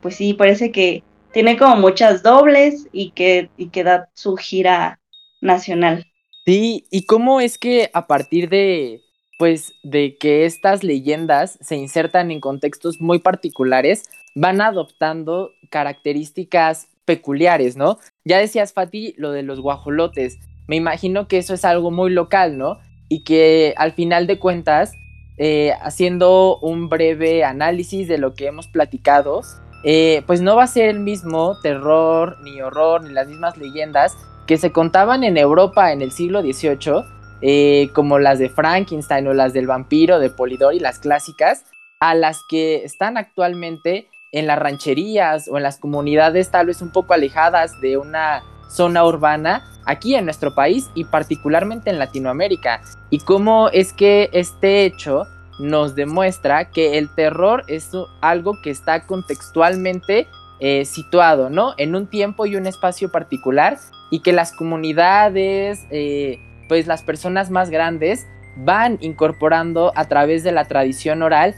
[0.00, 4.98] pues sí, parece que tiene como muchas dobles y que, y que da su gira
[5.40, 6.07] nacional.
[6.48, 9.02] Sí, y cómo es que a partir de,
[9.38, 17.76] pues, de que estas leyendas se insertan en contextos muy particulares, van adoptando características peculiares,
[17.76, 17.98] ¿no?
[18.24, 20.38] Ya decías, Fati, lo de los guajolotes.
[20.68, 22.78] Me imagino que eso es algo muy local, ¿no?
[23.10, 24.92] Y que al final de cuentas,
[25.36, 29.42] eh, haciendo un breve análisis de lo que hemos platicado,
[29.84, 34.16] eh, pues no va a ser el mismo terror, ni horror, ni las mismas leyendas
[34.48, 37.04] que se contaban en Europa en el siglo XVIII,
[37.42, 41.66] eh, como las de Frankenstein o las del vampiro de Polidori, las clásicas,
[42.00, 46.90] a las que están actualmente en las rancherías o en las comunidades tal vez un
[46.90, 52.80] poco alejadas de una zona urbana aquí en nuestro país y particularmente en Latinoamérica.
[53.10, 55.26] Y cómo es que este hecho
[55.58, 57.90] nos demuestra que el terror es
[58.22, 60.26] algo que está contextualmente
[60.60, 61.74] eh, situado, ¿no?
[61.76, 63.78] En un tiempo y un espacio particular
[64.10, 66.38] y que las comunidades, eh,
[66.68, 71.54] pues las personas más grandes van incorporando a través de la tradición oral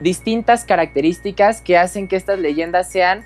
[0.00, 3.24] distintas características que hacen que estas leyendas sean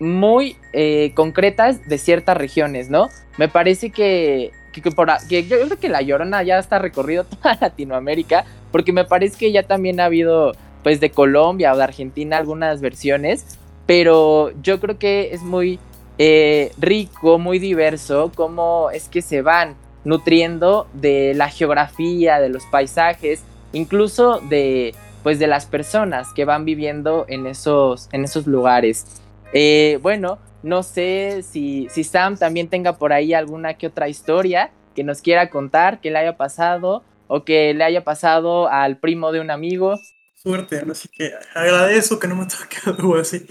[0.00, 3.08] muy eh, concretas de ciertas regiones, ¿no?
[3.36, 7.58] Me parece que, que, por, que, yo creo que La Llorona ya está recorrido toda
[7.60, 12.36] Latinoamérica, porque me parece que ya también ha habido, pues, de Colombia o de Argentina
[12.36, 15.78] algunas versiones, pero yo creo que es muy
[16.18, 22.64] eh, rico, muy diverso, cómo es que se van nutriendo de la geografía, de los
[22.66, 29.04] paisajes, incluso de pues de las personas que van viviendo en esos, en esos lugares.
[29.52, 34.70] Eh, bueno, no sé si, si Sam también tenga por ahí alguna que otra historia
[34.94, 39.32] que nos quiera contar, que le haya pasado o que le haya pasado al primo
[39.32, 39.98] de un amigo.
[40.34, 43.46] Suerte, así que agradezco que no me toque algo así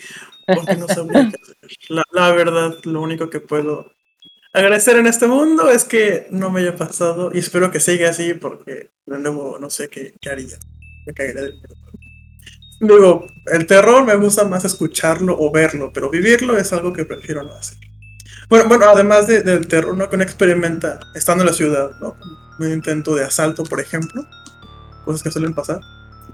[0.47, 1.57] porque no sabría qué hacer.
[1.89, 3.91] La, la, verdad, lo único que puedo
[4.53, 8.33] agradecer en este mundo es que no me haya pasado y espero que siga así
[8.33, 10.57] porque de nuevo no sé qué, qué haría.
[11.05, 11.61] Me caería del
[12.79, 17.41] Digo, el terror me gusta más escucharlo o verlo, pero vivirlo es algo que prefiero
[17.43, 17.77] no hacer.
[18.49, 20.07] Bueno, bueno además de, del terror, ¿no?
[20.09, 22.15] Que uno experimenta estando en la ciudad, ¿no?
[22.59, 24.23] Un intento de asalto, por ejemplo,
[25.05, 25.79] cosas que suelen pasar.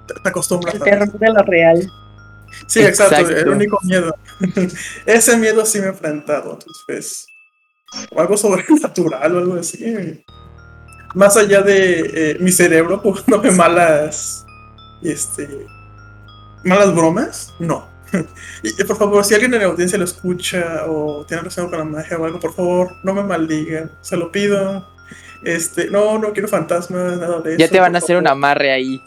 [0.05, 1.89] Te acostumbras el terror de lo real.
[2.67, 4.15] Sí, exacto, el único miedo.
[5.05, 7.25] Ese miedo sí me he enfrentado, entonces,
[8.11, 10.23] o algo sobrenatural o algo así.
[11.13, 14.45] Más allá de eh, mi cerebro jugándome malas,
[15.03, 15.67] este,
[16.63, 17.91] malas bromas, no.
[18.63, 21.85] y por favor, si alguien en la audiencia lo escucha o tiene relación con la
[21.85, 24.87] magia o algo, por favor, no me maldigan, se lo pido.
[25.43, 27.59] Este, no, no quiero fantasmas, nada de eso.
[27.59, 29.01] Ya te van a hacer un amarre ahí.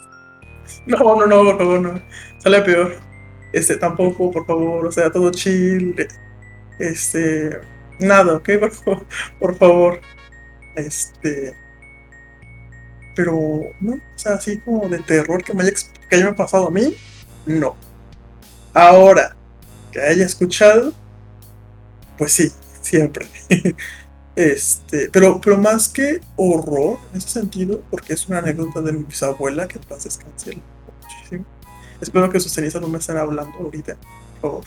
[0.85, 2.01] No, no, no, por favor, no.
[2.37, 3.06] Sale peor.
[3.57, 5.95] Este, tampoco, por favor, o sea, todo chill.
[6.77, 7.59] Este,
[7.99, 8.49] nada, ¿ok?
[9.39, 9.99] Por favor.
[10.75, 11.55] Este.
[13.15, 13.33] Pero,
[13.79, 15.71] no, o sea, así como de terror que me haya,
[16.07, 16.95] que haya pasado a mí,
[17.47, 17.75] no.
[18.75, 19.35] Ahora,
[19.91, 20.93] que haya escuchado,
[22.15, 23.27] pues sí, siempre.
[24.35, 29.03] este, pero, pero más que horror, en ese sentido, porque es una anécdota de mi
[29.03, 30.76] bisabuela que pasa muchísimo
[32.01, 33.97] Espero que sus cenizas no me estén hablando ahorita,
[34.41, 34.65] por favor.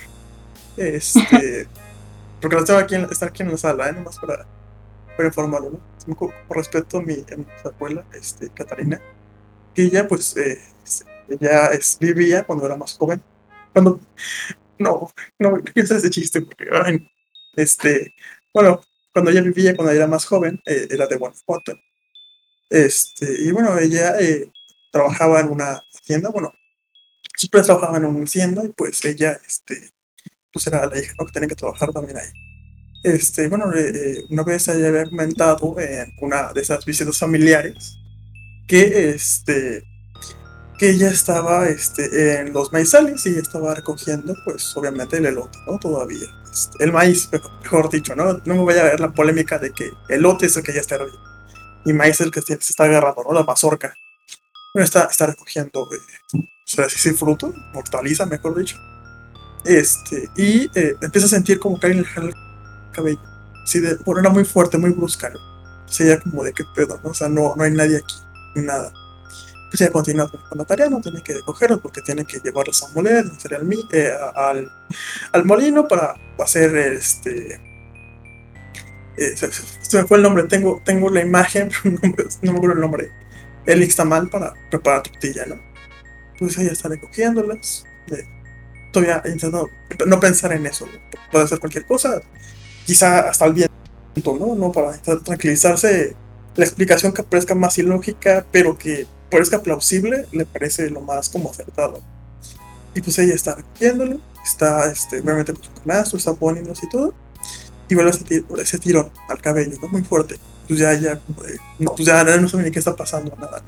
[0.76, 1.68] Este.
[2.41, 3.93] porque las tengo aquí en, aquí en la sala, ¿eh?
[3.93, 4.47] Nomás para,
[5.16, 6.16] para informarlo, ¿no?
[6.16, 9.01] Con, respecto a mi, a mi abuela, este, Catarina,
[9.74, 10.61] que ella, pues, eh,
[11.28, 13.22] ella es, vivía cuando era más joven.
[13.72, 14.01] Cuando,
[14.78, 17.09] no, no, no piensa ese chiste, porque, ay,
[17.57, 18.14] este,
[18.53, 18.81] bueno,
[19.12, 21.74] cuando ella vivía, cuando ella era más joven, eh, era de Guanajuato.
[22.68, 24.51] Este, y bueno, ella eh,
[24.93, 26.53] trabajaba en una tienda, bueno,
[27.41, 29.91] siempre trabajaba en una tienda y pues ella, este,
[30.53, 31.24] pues era la hija, ¿no?
[31.24, 32.28] Que tenía que trabajar también ahí.
[33.03, 37.97] Este, bueno, eh, eh, una vez ella había comentado en una de esas visitas familiares
[38.68, 39.82] que, este,
[40.78, 45.78] que ella estaba este, en los maizales y estaba recogiendo, pues obviamente el elote, ¿no?
[45.78, 46.28] Todavía.
[46.53, 47.30] Este, el maíz,
[47.62, 48.34] mejor dicho, ¿no?
[48.45, 50.80] No me voy a ver la polémica de que el elote es el que ya
[50.80, 51.30] está bien
[51.84, 53.32] y maíz es el que se está agarrando, ¿no?
[53.32, 53.95] La mazorca.
[54.74, 56.38] Bueno, está, está recogiendo, eh,
[56.71, 58.77] sea, sí, fruto, hortaliza, mejor dicho.
[59.64, 62.35] Este, y eh, empieza a sentir como que alguien le jala el
[62.93, 63.21] cabello.
[63.66, 65.31] Sí, de, bueno, era muy fuerte, muy brusca.
[65.31, 65.39] ¿no?
[65.39, 67.11] O como de qué pedo, ¿no?
[67.11, 68.14] O sea, no, no hay nadie aquí,
[68.55, 68.93] ni nada.
[69.71, 72.89] Pues ya continúa con la tarea, no tiene que recogerlos porque tiene que llevarlos a
[72.89, 74.12] moler, hacer al, eh,
[75.33, 77.61] al, molino para hacer este.
[79.16, 83.11] Eh, se, me fue el nombre, tengo, tengo la imagen, no me acuerdo el nombre.
[83.66, 85.70] El mal para preparar tortilla, ¿no?
[86.41, 87.84] Pues ella está recogiéndolas.
[88.09, 88.24] Eh,
[88.93, 89.68] todavía intentando
[90.07, 90.88] no pensar en eso,
[91.30, 92.20] puede ser cualquier cosa,
[92.84, 93.74] quizá hasta el viento,
[94.38, 94.55] ¿no?
[94.55, 94.72] ¿no?
[94.72, 96.16] Para tranquilizarse,
[96.57, 101.51] la explicación que parezca más ilógica, pero que parezca plausible, le parece lo más como
[101.51, 102.01] acertado.
[102.95, 107.14] Y pues ella está recogiéndolo, está este, obviamente con su canasto, está poniéndose y todo,
[107.88, 109.88] y vuelve ese, ese tirón al cabello, ¿no?
[109.88, 110.36] Muy fuerte.
[110.66, 111.20] Pues ya, ya,
[111.78, 113.62] no, pues ya no sabe ni qué está pasando, nada.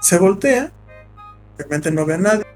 [0.00, 0.72] Se voltea,
[1.60, 2.46] obviamente no ve a nadie,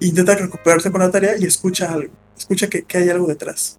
[0.00, 3.78] intenta recuperarse con la tarea y escucha algo, escucha que, que hay algo detrás.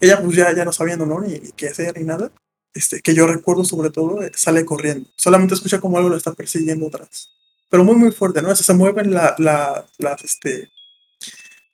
[0.00, 1.20] Ella pues ya, ya no sabiendo, ¿no?
[1.20, 2.32] Ni, qué hacer ni nada.
[2.74, 5.08] Este, que yo recuerdo sobre todo, eh, sale corriendo.
[5.16, 7.30] Solamente escucha como algo lo está persiguiendo atrás.
[7.68, 8.54] Pero muy, muy fuerte, ¿no?
[8.54, 10.70] se mueven la, la, las, este,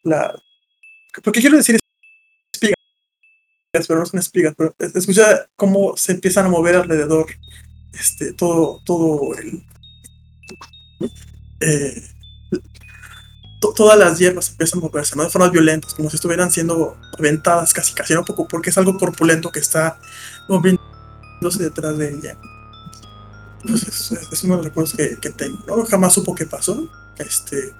[0.03, 0.41] la...
[1.25, 1.79] Porque quiero decir
[2.53, 7.27] espigas, pero no son espigas, pero escucha cómo se empiezan a mover alrededor,
[7.93, 9.65] este, todo, todo el...
[11.61, 12.09] Eh,
[13.61, 15.25] todas las hierbas empiezan a moverse, ¿no?
[15.25, 18.25] De formas violentas, como si estuvieran siendo aventadas casi, casi, ¿no?
[18.25, 19.99] Poco, porque es algo corpulento que está
[20.49, 22.39] moviéndose detrás de ella.
[23.67, 25.85] Pues es, uno de los recuerdos que, que, tengo, ¿no?
[25.85, 26.89] Jamás supo qué pasó.
[27.19, 27.75] Este,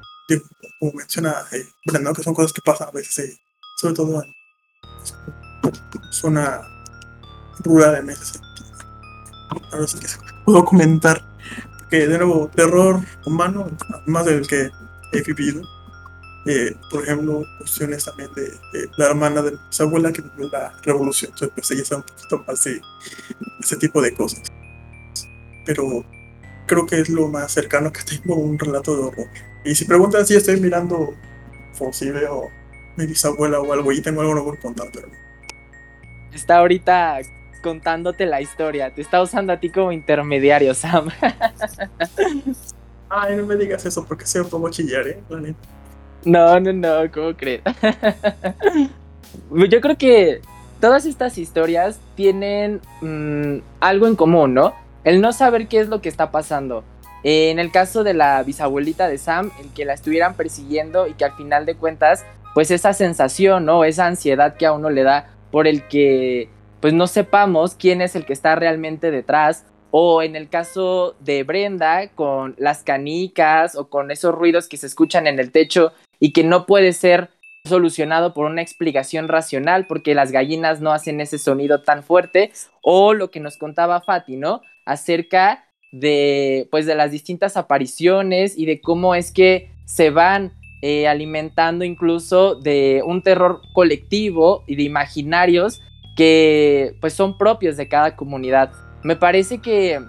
[0.79, 1.67] como menciona eh,
[2.15, 3.41] que son cosas que pasan a veces, eh,
[3.77, 6.61] sobre todo en zona
[7.61, 8.69] rural ese sentido.
[9.73, 10.07] Ahora sí que
[10.45, 11.23] puedo comentar
[11.89, 13.71] que de nuevo, terror humano,
[14.07, 14.71] más del que
[15.13, 15.63] he vivido.
[16.47, 21.31] Eh, por ejemplo, cuestiones también de, la hermana de su abuela que vivió la revolución.
[21.33, 22.81] Entonces, pues ella sabe un poquito más de
[23.61, 24.43] ese tipo de cosas.
[25.67, 26.05] Pero
[26.67, 29.27] creo que es lo más cercano que tengo a un relato de horror.
[29.65, 31.15] Y si preguntan si estoy mirando
[31.79, 32.49] posible o
[32.97, 35.09] mi bisabuela o algo y tengo algo nuevo que contar, pero...
[36.33, 37.21] Está ahorita
[37.59, 41.09] contándote la historia, te está usando a ti como intermediario, Sam.
[43.09, 45.21] Ay, no me digas eso porque sé como chillar, ¿eh?
[46.25, 47.63] No, no, no, ¿cómo crees?
[49.51, 50.41] Yo creo que
[50.81, 54.75] todas estas historias tienen mm, algo en común, ¿no?
[55.05, 56.85] El no saber qué es lo que está pasando.
[57.25, 61.25] en el caso de la bisabuelita de Sam, el que la estuvieran persiguiendo y que
[61.25, 63.85] al final de cuentas, pues esa sensación, ¿no?
[63.85, 66.49] Esa ansiedad que a uno le da por el que,
[66.81, 71.43] pues no sepamos quién es el que está realmente detrás o en el caso de
[71.45, 76.33] Brenda, con las canicas o con esos ruidos que se escuchan en el techo y
[76.33, 77.31] que no puede ser
[77.65, 82.53] solucionado por una explicación racional porque las gallinas no hacen ese sonido tan fuerte
[82.83, 84.63] o lo que nos contaba Fati, ¿no?
[84.85, 90.53] Acerca de pues de las distintas apariciones y de cómo es que se van
[90.83, 95.81] eh, alimentando incluso de un terror colectivo y de imaginarios
[96.19, 100.01] que pues son propios de cada comunidad me parece que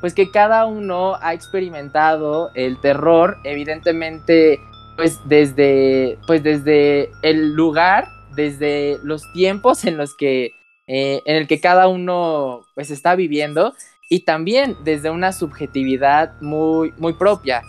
[0.00, 4.60] pues que cada uno ha experimentado el terror, evidentemente,
[4.96, 8.06] pues desde, pues desde el lugar,
[8.36, 10.52] desde los tiempos en los que,
[10.86, 13.74] eh, en el que cada uno pues está viviendo
[14.08, 17.62] y también desde una subjetividad muy, muy propia.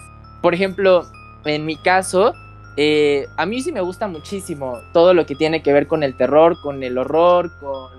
[0.44, 1.08] Por ejemplo,
[1.46, 2.34] en mi caso,
[2.82, 6.15] eh, a mí sí me gusta muchísimo todo lo que tiene que ver con el
[6.15, 7.91] terror, con el horror, con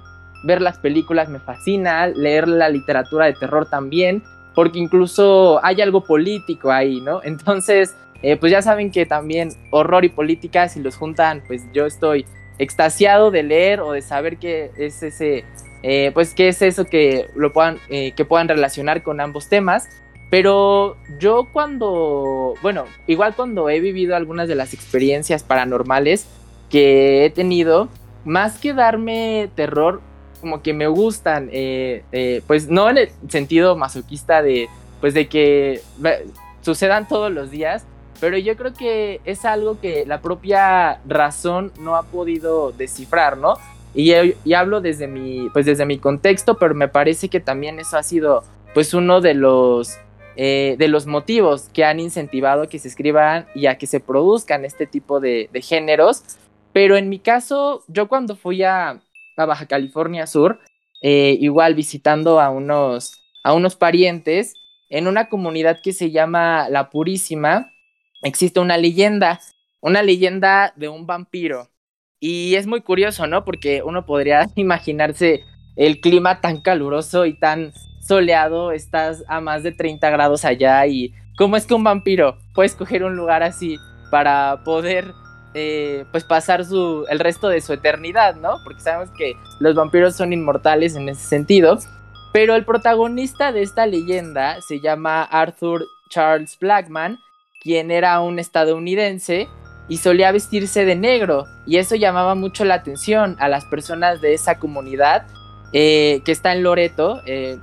[0.43, 4.23] ver las películas me fascina, leer la literatura de terror también,
[4.55, 7.21] porque incluso hay algo político ahí, ¿no?
[7.25, 11.85] Entonces, eh, pues ya saben que también horror y política, si los juntan, pues yo
[11.85, 12.25] estoy
[12.57, 15.45] extasiado de leer o de saber qué es ese,
[15.83, 19.91] eh, pues qué es eso que lo puedan, que puedan relacionar con ambos temas.
[20.31, 26.27] Pero yo cuando, bueno, igual cuando he vivido algunas de las experiencias paranormales
[26.71, 27.89] que he tenido,
[28.25, 30.01] más que darme terror,
[30.41, 34.69] como que me gustan, eh, pues no en el sentido masoquista de,
[35.01, 35.83] pues de que
[36.63, 37.85] sucedan todos los días,
[38.21, 43.55] pero yo creo que es algo que la propia razón no ha podido descifrar, ¿no?
[43.95, 44.13] Y,
[44.45, 48.05] y, hablo desde mi, pues desde mi contexto, pero me parece que también eso ha
[48.05, 49.99] sido pues uno de los,
[50.43, 54.01] eh, de los motivos que han incentivado a que se escriban y a que se
[54.01, 56.23] produzcan este tipo de, géneros.
[56.73, 59.03] Pero en mi caso, yo cuando fui a,
[59.37, 60.59] a Baja California Sur,
[61.03, 64.55] eh, igual visitando a unos, a unos parientes,
[64.89, 67.71] en una comunidad que se llama La Purísima,
[68.23, 69.41] existe una leyenda,
[69.83, 71.69] una leyenda de un vampiro.
[72.19, 73.45] Y es muy curioso, ¿no?
[73.45, 75.45] Porque uno podría imaginarse
[75.77, 77.75] el clima tan caluroso y tan
[78.11, 82.67] soleado, estás a más de 30 grados allá y ¿cómo es que un vampiro puede
[82.67, 83.79] escoger un lugar así
[84.11, 85.13] para poder
[85.55, 88.57] eh, pues pasar su, el resto de su eternidad, ¿no?
[88.65, 91.79] Porque sabemos que los vampiros son inmortales en ese sentido.
[92.33, 97.17] Pero el protagonista de esta leyenda se llama Arthur Charles Blackman
[97.63, 99.49] quien era un estadounidense
[99.89, 104.35] y solía vestirse de negro y eso llamaba mucho la atención a las personas de
[104.35, 105.27] esa comunidad
[105.73, 107.59] eh, que está en Loreto, eh,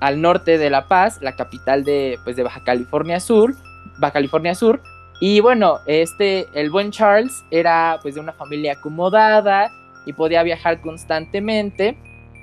[0.00, 3.54] al, norte de La Paz, la capital de, pues, de Baja California Sur,
[3.98, 4.80] Baja California Sur.
[5.20, 9.70] Y bueno, este, el buen Charles era pues de una familia acomodada
[10.06, 11.98] y podía viajar constantemente.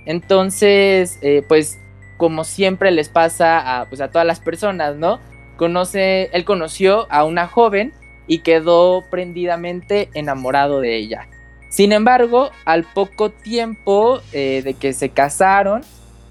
[0.05, 1.79] Entonces, eh, pues
[2.17, 5.19] como siempre les pasa a, pues, a todas las personas, ¿no?
[5.57, 7.93] conoce, él conoció a una joven
[8.27, 11.27] y quedó prendidamente enamorado de ella.
[11.69, 15.81] Sin embargo, al poco tiempo eh, de que se casaron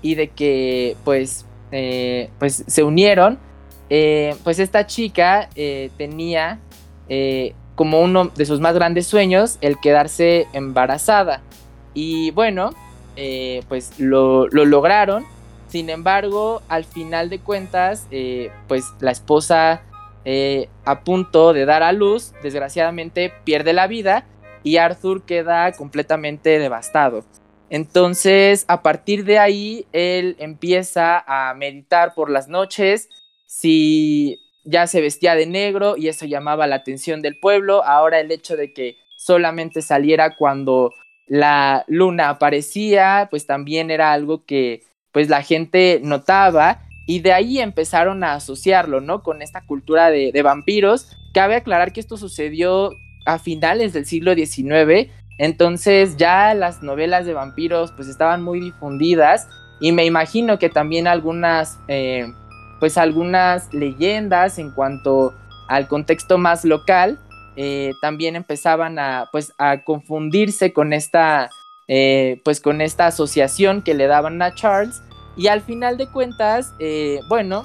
[0.02, 3.38] y de que pues, eh, pues se unieron,
[3.90, 5.48] eh, pues esta chica
[5.96, 6.60] tenía
[7.74, 11.42] como uno de sus más grandes sueños el quedarse embarazada.
[11.94, 12.70] Y bueno,
[13.68, 15.24] pues lo, lo lograron
[15.68, 18.06] sin embargo, al final de cuentas,
[18.66, 19.82] pues la esposa
[20.84, 24.24] a punto de dar a luz, desgraciadamente pierde la vida
[24.66, 27.24] y Arthur queda completamente devastado.
[27.70, 33.08] Entonces, a partir de ahí, él empieza a meditar por las noches,
[33.46, 38.32] si ya se vestía de negro y eso llamaba la atención del pueblo, ahora el
[38.32, 40.90] hecho de que solamente saliera cuando
[41.28, 47.60] la luna aparecía, pues también era algo que pues la gente notaba y de ahí
[47.60, 49.22] empezaron a asociarlo, ¿no?
[49.22, 51.16] Con esta cultura de, vampiros.
[51.32, 52.90] Cabe aclarar que esto sucedió
[53.26, 59.48] a finales del siglo XIX, entonces ya las novelas de vampiros pues estaban muy difundidas
[59.80, 62.26] y me imagino que también algunas, eh,
[62.80, 65.34] pues algunas leyendas en cuanto
[65.68, 67.18] al contexto más local
[67.56, 71.50] eh, también empezaban a, pues, a confundirse con esta,
[71.88, 75.02] eh, pues, con esta asociación que le daban a Charles.
[75.38, 76.72] Y al final de cuentas,
[77.28, 77.64] bueno,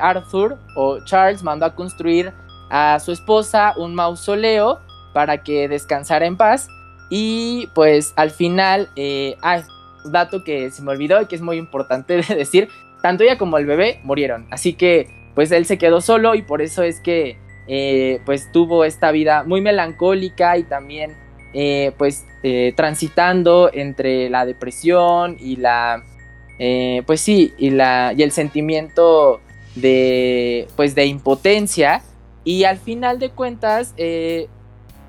[0.00, 2.32] Arthur o Charles mandó a construir
[2.74, 4.80] a su esposa un mausoleo
[5.12, 6.68] para que descansara en paz.
[7.10, 9.62] Y pues al final, eh, ah,
[10.06, 12.68] dato que se me olvidó y que es muy importante de decir,
[13.02, 14.46] tanto ella como el bebé murieron.
[14.50, 18.84] Así que pues él se quedó solo y por eso es que eh, pues tuvo
[18.84, 21.16] esta vida muy melancólica y también
[21.96, 22.26] pues
[22.76, 26.02] transitando entre la depresión y la
[26.58, 29.40] eh, pues sí, y, la, y el sentimiento
[29.74, 32.02] de, pues de impotencia.
[32.44, 34.48] Y al final de cuentas, eh,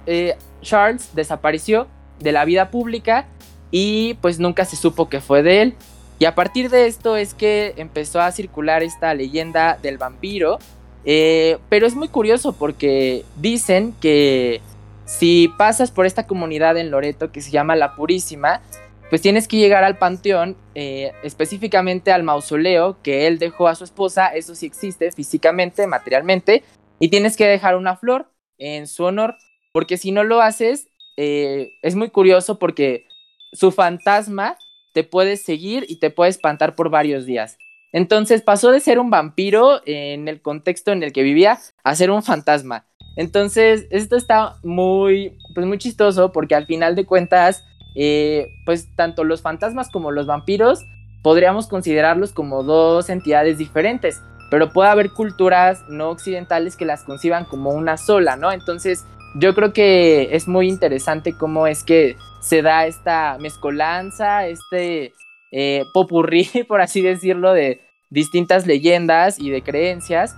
[0.05, 1.87] eh, Charles desapareció
[2.19, 3.27] de la vida pública
[3.71, 5.75] y pues nunca se supo que fue de él.
[6.17, 10.59] Y a partir de esto es que empezó a circular esta leyenda del vampiro.
[11.03, 14.61] pero es muy curioso porque dicen que
[15.05, 18.61] si pasas por esta comunidad en Loreto que se llama La Purísima,
[19.09, 23.83] pues tienes que llegar al panteón, eh, específicamente al mausoleo que él dejó a su
[23.83, 26.63] esposa, eso sí existe físicamente, materialmente,
[26.99, 29.35] y tienes que dejar una flor en su honor,
[29.71, 30.87] porque si no lo haces,
[31.17, 33.07] eh, es muy curioso porque
[33.51, 34.57] su fantasma
[34.93, 37.57] te puede seguir y te puede espantar por varios días.
[37.91, 42.11] Entonces pasó de ser un vampiro en el contexto en el que vivía a ser
[42.11, 42.85] un fantasma.
[43.15, 47.63] Entonces esto está muy, pues muy chistoso porque al final de cuentas
[47.95, 50.83] eh, pues tanto los fantasmas como los vampiros
[51.23, 54.21] podríamos considerarlos como dos entidades diferentes.
[54.49, 58.51] Pero puede haber culturas no occidentales que las conciban como una sola, ¿no?
[58.51, 65.13] Entonces, yo creo que es muy interesante cómo es que se da esta mezcolanza, este
[65.51, 70.35] eh, popurrí, por así decirlo, de distintas leyendas y de creencias.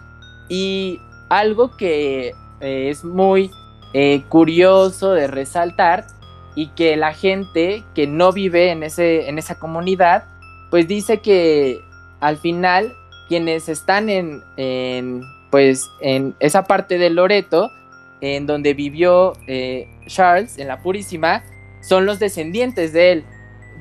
[0.49, 0.99] Y
[1.29, 3.51] algo que eh, es muy
[3.93, 6.05] eh, curioso de resaltar
[6.55, 10.23] y que la gente que no vive en, ese, en esa comunidad,
[10.71, 11.81] pues dice que
[12.19, 12.93] al final
[13.27, 14.41] quienes están en,
[15.51, 17.71] pues, en esa parte de Loreto,
[18.21, 21.43] en donde vivió eh, Charles, en la Purísima,
[21.81, 23.23] son los descendientes de él,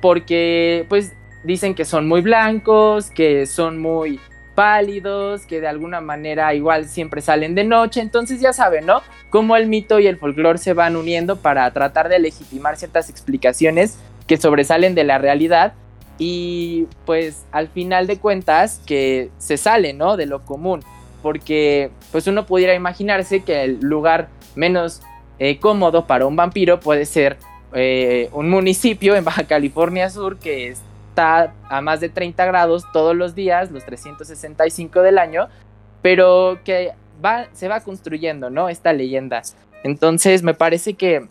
[0.03, 1.13] porque pues
[1.45, 4.21] dicen que son muy blancos, que son muy
[4.55, 9.03] pálidos, que de alguna manera igual siempre salen de noche, entonces ya saben, ¿no?
[9.31, 13.99] Cómo el mito y el folclore se van uniendo para tratar de legitimar ciertas explicaciones
[14.27, 15.75] que sobresalen de la realidad
[16.19, 20.17] y pues al final de cuentas que se sale, ¿no?
[20.17, 20.81] De lo común,
[21.23, 25.03] porque pues uno pudiera imaginarse que el lugar menos
[25.39, 27.37] eh, cómodo para un vampiro puede ser
[27.75, 33.15] eh, un municipio en Baja California Sur que está a más de 30 grados todos
[33.15, 35.49] los días, los 365 del año,
[36.01, 36.93] pero que
[37.23, 38.69] va, se va construyendo, ¿no?
[38.69, 39.43] Esta leyenda.
[39.83, 41.29] Entonces me parece que,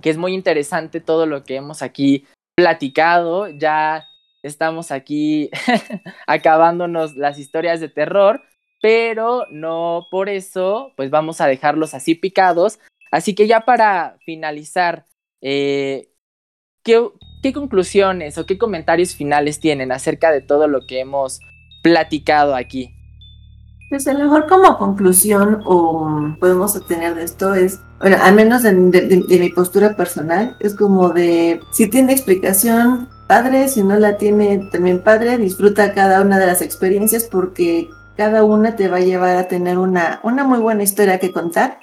[0.00, 2.24] que es muy interesante todo lo que hemos aquí
[2.56, 4.08] platicado, ya
[4.42, 5.50] estamos aquí
[6.26, 8.42] acabándonos las historias de terror,
[8.80, 12.80] pero no por eso, pues vamos a dejarlos así picados.
[13.12, 15.06] Así que ya para finalizar,
[15.42, 16.08] eh,
[16.82, 17.08] ¿qué,
[17.42, 21.40] ¿qué conclusiones o qué comentarios finales tienen acerca de todo lo que hemos
[21.82, 22.95] platicado aquí?
[23.88, 28.62] Pues a lo mejor como conclusión o podemos obtener de esto es, bueno, al menos
[28.64, 33.96] de, de, de, mi postura personal, es como de, si tiene explicación, padre, si no
[33.96, 38.96] la tiene también padre, disfruta cada una de las experiencias porque cada una te va
[38.96, 41.78] a llevar a tener una, una muy buena historia que contar,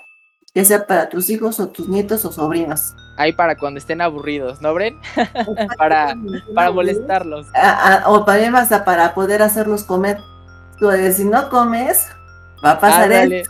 [0.53, 2.93] ya sea para tus hijos o tus nietos o sobrinos.
[3.17, 4.99] Ahí para cuando estén aburridos, ¿no, Bren?
[5.77, 6.15] para,
[6.53, 7.47] para molestarlos.
[8.07, 10.17] O para poder hacerlos comer.
[10.80, 12.07] Tú si no comes,
[12.63, 13.43] va a pasar ah, él.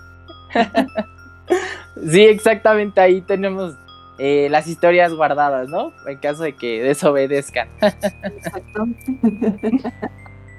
[2.11, 3.75] sí, exactamente ahí tenemos
[4.19, 5.91] eh, las historias guardadas, ¿no?
[6.07, 7.67] En caso de que desobedezcan.
[7.81, 8.87] Exacto.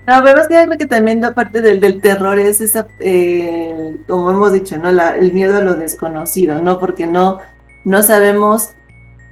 [0.07, 3.97] No, pero es que creo que también la parte del, del terror es esa, eh,
[4.07, 4.93] como hemos dicho, ¿no?
[4.93, 6.79] La, el miedo a lo desconocido, ¿no?
[6.79, 7.39] Porque no,
[7.85, 8.75] no sabemos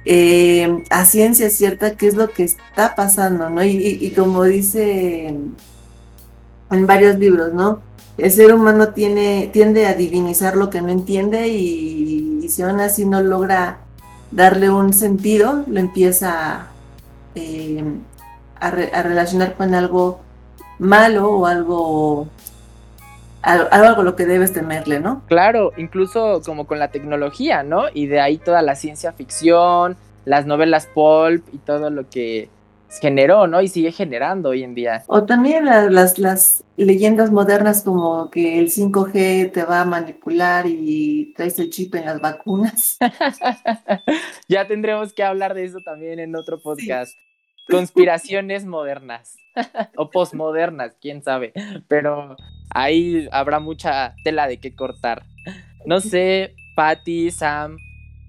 [0.05, 3.63] eh, a ciencia cierta qué es lo que está pasando, ¿no?
[3.63, 5.37] Y, y, y, como dice
[6.73, 7.81] en varios libros, ¿no?
[8.17, 13.05] El ser humano tiene, tiende a divinizar lo que no entiende y, si aún así
[13.05, 13.79] no logra
[14.31, 16.67] darle un sentido, lo empieza
[17.35, 17.83] eh,
[18.59, 20.19] a relacionar con algo
[20.79, 22.27] malo o algo
[23.43, 25.21] algo, algo lo que debes temerle, ¿no?
[25.27, 27.83] Claro, incluso como con la tecnología, ¿no?
[27.93, 32.49] Y de ahí toda la ciencia ficción, las novelas pulp y todo lo que
[32.99, 33.61] generó, ¿no?
[33.61, 35.03] Y sigue generando hoy en día.
[35.07, 41.33] O también las, las, leyendas modernas como que el 5G te va a manipular y
[41.35, 42.97] traes el chip en las vacunas.
[44.47, 47.13] ya tendremos que hablar de eso también en otro podcast.
[47.13, 47.71] Sí.
[47.71, 49.37] Conspiraciones modernas
[49.95, 51.53] o posmodernas, quién sabe.
[51.87, 52.35] Pero
[52.71, 55.23] ahí habrá mucha tela de qué cortar.
[55.85, 57.77] No sé, Patty, Sam,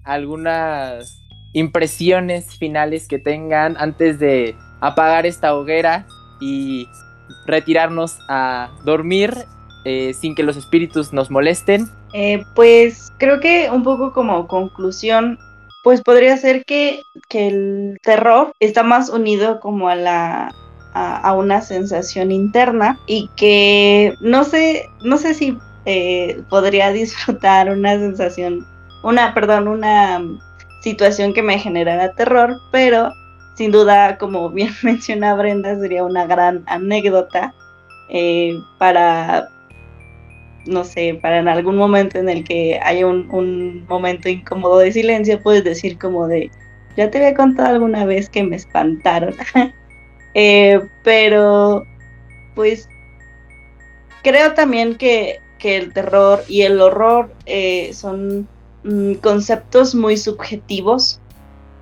[0.03, 1.24] algunas
[1.55, 6.05] impresiones finales que tengan antes de apagar esta hoguera
[6.41, 6.89] y
[7.47, 9.33] retirarnos a dormir
[9.85, 11.89] eh, sin que los espíritus nos molesten.
[12.13, 15.39] Eh, pues creo que un poco como conclusión
[15.83, 20.53] pues podría ser que, que el terror está más unido como a la
[20.93, 27.97] a, una sensación interna y que no sé, no sé si eh, podría disfrutar una
[27.97, 28.65] sensación,
[29.03, 30.21] una, perdón, una
[30.85, 33.11] situación que me generara terror, pero
[33.55, 37.53] sin duda, como bien menciona Brenda, sería una gran anécdota
[38.09, 39.49] eh, para
[40.67, 44.91] no sé, para en algún momento en el que haya un, un, momento incómodo de
[44.91, 46.49] silencio, puedes decir como de,
[46.97, 49.35] ya te había contado alguna vez que me espantaron.
[50.33, 51.85] eh, pero,
[52.55, 52.89] pues,
[54.23, 58.47] creo también que, que, el terror y el horror eh, son
[58.85, 61.19] mm, conceptos muy subjetivos,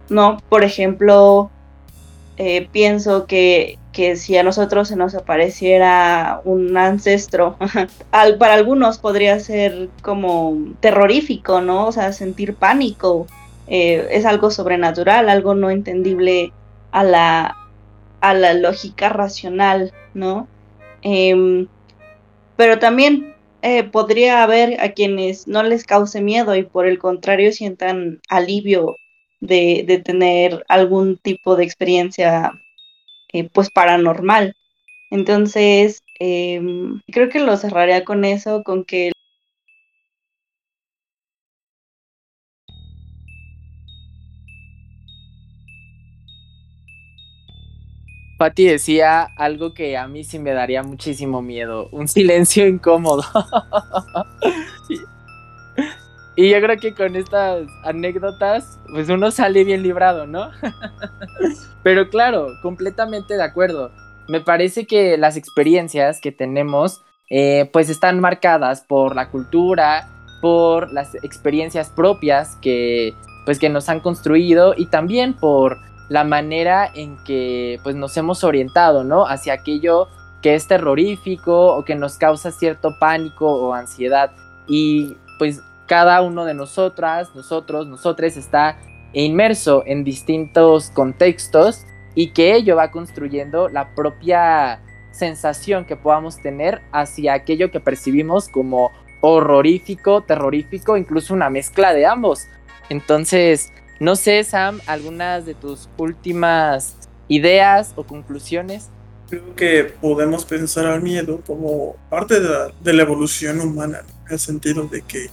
[0.10, 0.40] ¿no?
[0.50, 1.52] Por ejemplo,
[2.38, 7.58] eh, pienso que, que, si a nosotros se nos apareciera un ancestro,
[8.40, 11.88] para algunos podría ser como terrorífico, ¿no?
[11.88, 13.28] O sea, sentir pánico.
[13.68, 16.52] Eh, es algo sobrenatural, algo no entendible
[16.92, 17.56] a la,
[18.20, 20.48] a la lógica racional, ¿no?
[21.04, 21.68] Eh,
[22.56, 23.33] pero también
[23.64, 28.98] eh, podría haber a quienes no les cause miedo y por el contrario sientan alivio
[29.42, 32.52] de, de tener algún tipo de experiencia
[33.34, 34.56] eh, pues paranormal.
[35.12, 39.12] Entonces, em, creo que lo cerraría con eso, con que
[48.38, 53.24] Patti decía algo que a mí sí me daría muchísimo miedo, un silencio incómodo.
[56.36, 60.50] y, yo creo que con estas anécdotas, pues uno sale bien librado, ¿no?
[61.84, 63.92] Pero claro, completamente de acuerdo.
[64.28, 70.08] Me parece que las experiencias que tenemos, eh, pues están marcadas por la cultura,
[70.42, 73.14] por las experiencias propias que,
[73.46, 75.78] pues, que nos han construido y también por
[76.14, 79.26] la manera en que pues nos hemos orientado, ¿no?
[79.26, 80.10] Hacia aquello
[80.44, 84.32] que es terrorífico o que nos causa cierto pánico o ansiedad.
[84.68, 88.78] Y pues cada uno de nosotras, nosotros, nosotres está
[89.14, 91.84] inmerso en distintos contextos
[92.14, 98.50] y que ello va construyendo la propia sensación que podamos tener hacia aquello que percibimos
[98.50, 98.92] como
[99.22, 102.46] horrorífico, terrorífico, incluso una mezcla de ambos.
[102.90, 106.98] Entonces, no sé, Sam, algunas de tus últimas
[107.30, 108.90] ideas o conclusiones.
[109.30, 114.88] Creo que podemos pensar al miedo como parte de la, evolución humana, en el sentido
[114.88, 115.30] de que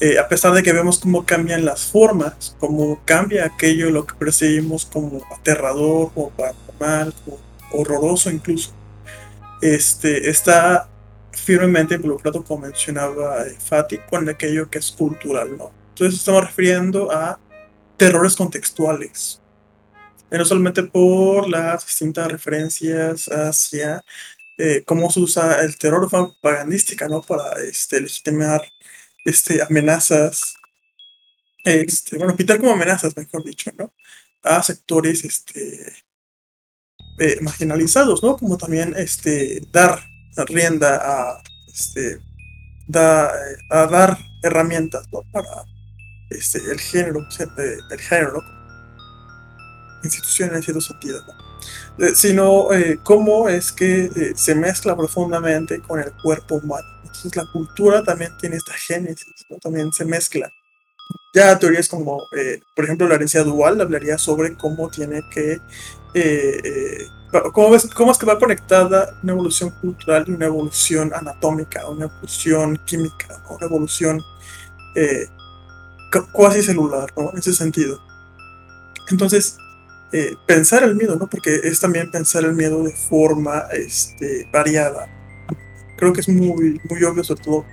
[0.00, 4.14] eh, a pesar de que vemos cómo cambian las formas, cómo cambia aquello lo que
[4.16, 7.38] percibimos como aterrador o paranormal o
[7.78, 8.72] horroroso incluso,
[9.62, 10.88] este, está
[11.30, 15.70] firmemente involucrado, como mencionaba eh, Fati, con aquello que es cultural, ¿no?
[15.90, 17.38] Entonces estamos refiriendo a
[17.96, 19.40] terrores contextuales.
[20.30, 24.02] Y no solamente por las distintas referencias hacia
[24.56, 27.22] eh, cómo se usa el terror propagandística, ¿no?
[27.22, 28.62] Para este, legitimar
[29.24, 30.54] este, amenazas,
[31.64, 33.92] este, bueno, pintar como amenazas, mejor dicho, ¿no?
[34.42, 35.92] A sectores este,
[37.18, 38.36] eh, marginalizados, ¿no?
[38.36, 40.00] Como también este, dar
[40.46, 41.42] rienda a,
[41.72, 42.20] este,
[42.86, 43.32] da,
[43.70, 45.22] a dar herramientas, ¿no?
[45.32, 45.64] Para
[46.38, 47.20] este, el género,
[47.56, 48.42] del género,
[50.02, 51.44] instituciones en cierto sentido, ¿no?
[51.98, 56.86] Eh, sino eh, cómo es que eh, se mezcla profundamente con el cuerpo humano.
[57.02, 60.50] Entonces la cultura también tiene esta génesis, también se mezcla.
[61.32, 62.22] Ya teorías como,
[62.76, 65.58] por ejemplo, la herencia dual hablaría sobre cómo tiene que,
[67.52, 72.06] cómo, es, cómo es que va conectada una evolución cultural y una evolución anatómica, una
[72.06, 74.22] evolución química, una evolución
[76.22, 77.30] cuasi celular, ¿no?
[77.32, 78.00] En ese sentido.
[79.10, 79.56] Entonces,
[80.12, 81.28] eh, pensar el miedo, ¿no?
[81.28, 85.08] Porque es también pensar el miedo de forma este, variada.
[85.96, 87.64] Creo que es muy, muy obvio, sobre todo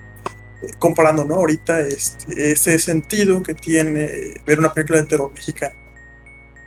[0.63, 1.35] eh, comparando, ¿no?
[1.35, 5.75] Ahorita este, ese sentido que tiene ver una película de terror mexicana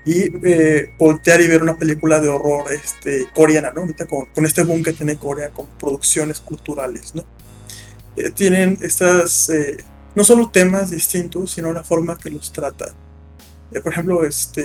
[0.07, 3.81] y eh, voltear y ver una película de horror este, coreana, ¿no?
[3.81, 7.25] Ahorita con, con este boom que tiene Corea con producciones culturales, ¿no?
[8.37, 9.51] tienen estas
[10.15, 12.95] no solo temas distintos, sino la forma que los trata.
[13.73, 14.63] Eh, por ejemplo, este,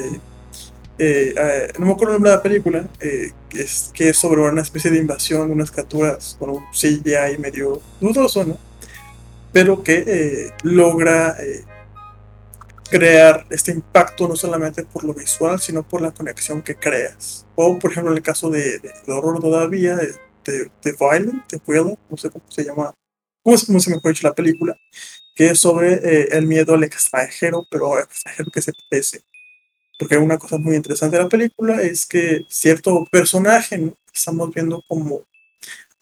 [0.98, 4.42] eh, eh, no me acuerdo el nombre de la película, que, es, que es sobre
[4.42, 8.58] una especie de invasión de unas criaturas con un CGI medio dudoso, ¿no?
[9.52, 11.36] Pero que logra
[12.92, 17.48] crear este impacto no solamente por lo visual, sino por la conexión que creas.
[17.56, 20.14] O, por ejemplo, en el caso de, horror todavía, de,
[20.46, 22.94] de, de Violent, de no sé cómo se llama,
[23.42, 24.78] cómo se me fue hecho la película,
[25.40, 29.22] que es sobre eh, el miedo al extranjero, pero al extranjero que se pese.
[29.98, 34.84] Porque una cosa muy interesante de la película es que cierto personaje que estamos viendo
[34.86, 35.22] como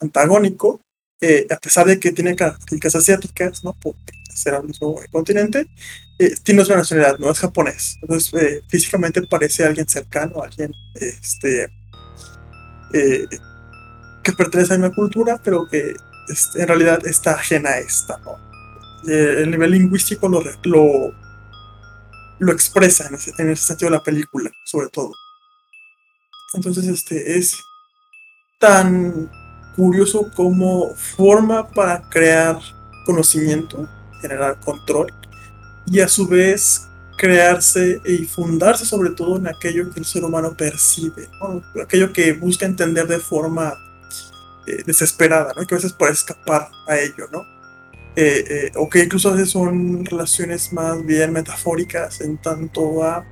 [0.00, 0.80] antagónico,
[1.20, 3.74] eh, a pesar de que tiene características asiáticas, ¿no?
[3.74, 3.94] por
[4.34, 5.68] ser al mismo continente,
[6.18, 7.96] eh, tiene otra nacionalidad, no es japonés.
[8.02, 11.68] Entonces, físicamente parece alguien cercano, alguien este,
[12.90, 15.94] que pertenece a una cultura, pero que
[16.28, 18.18] este, en realidad está ajena a esta.
[18.24, 18.47] ¿no?
[19.06, 21.14] Eh, el nivel lingüístico lo, lo,
[22.38, 25.12] lo expresa en ese, en ese, sentido la película, sobre todo.
[26.54, 27.56] Entonces, este es
[28.58, 29.30] tan
[29.76, 32.58] curioso como forma para crear
[33.06, 33.88] conocimiento,
[34.20, 35.12] generar control
[35.86, 36.88] y a su vez
[37.18, 41.28] crearse y fundarse sobre todo en aquello que el ser humano percibe,
[41.82, 43.74] aquello que busca entender de forma
[44.66, 45.66] eh, desesperada, ¿no?
[45.66, 47.42] que a veces puede escapar a ello, ¿no?
[48.20, 53.24] Eh, eh, o que incluso a son relaciones más bien metafóricas en tanto a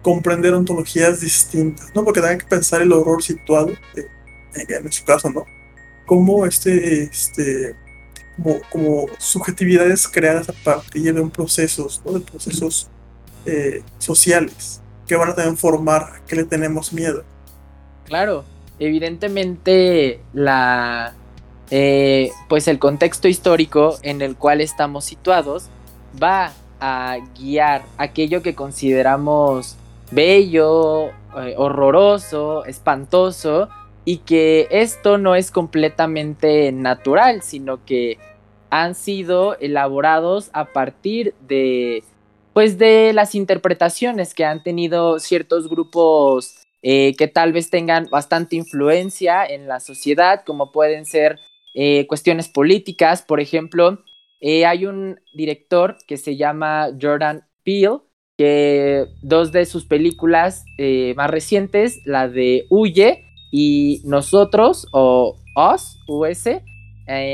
[0.00, 2.02] comprender ontologías distintas, ¿no?
[2.02, 4.06] Porque también hay que pensar el horror situado, eh,
[4.54, 5.44] en su caso, ¿no?
[6.06, 7.76] como este, este
[8.70, 12.88] como, subjetividades creadas a partir de procesos, de procesos
[13.98, 17.22] sociales que van a también formar a qué le tenemos miedo.
[18.06, 18.46] Claro,
[18.78, 21.14] evidentemente la
[21.74, 25.70] eh, pues el contexto histórico en el cual estamos situados
[26.22, 29.76] va a guiar aquello que consideramos
[30.10, 33.70] bello, eh, horroroso, espantoso,
[34.04, 38.18] y que esto no es completamente natural, sino que
[38.68, 42.04] han sido elaborados a partir de
[42.52, 48.56] pues de las interpretaciones que han tenido ciertos grupos eh, que tal vez tengan bastante
[48.56, 51.40] influencia en la sociedad, como pueden ser
[51.74, 53.22] eh, cuestiones políticas.
[53.22, 54.02] Por ejemplo,
[54.40, 57.98] eh, hay un director que se llama Jordan Peele,
[58.36, 60.64] que dos de sus películas
[61.16, 66.48] más recientes, la de Huye y Nosotros o Us, US,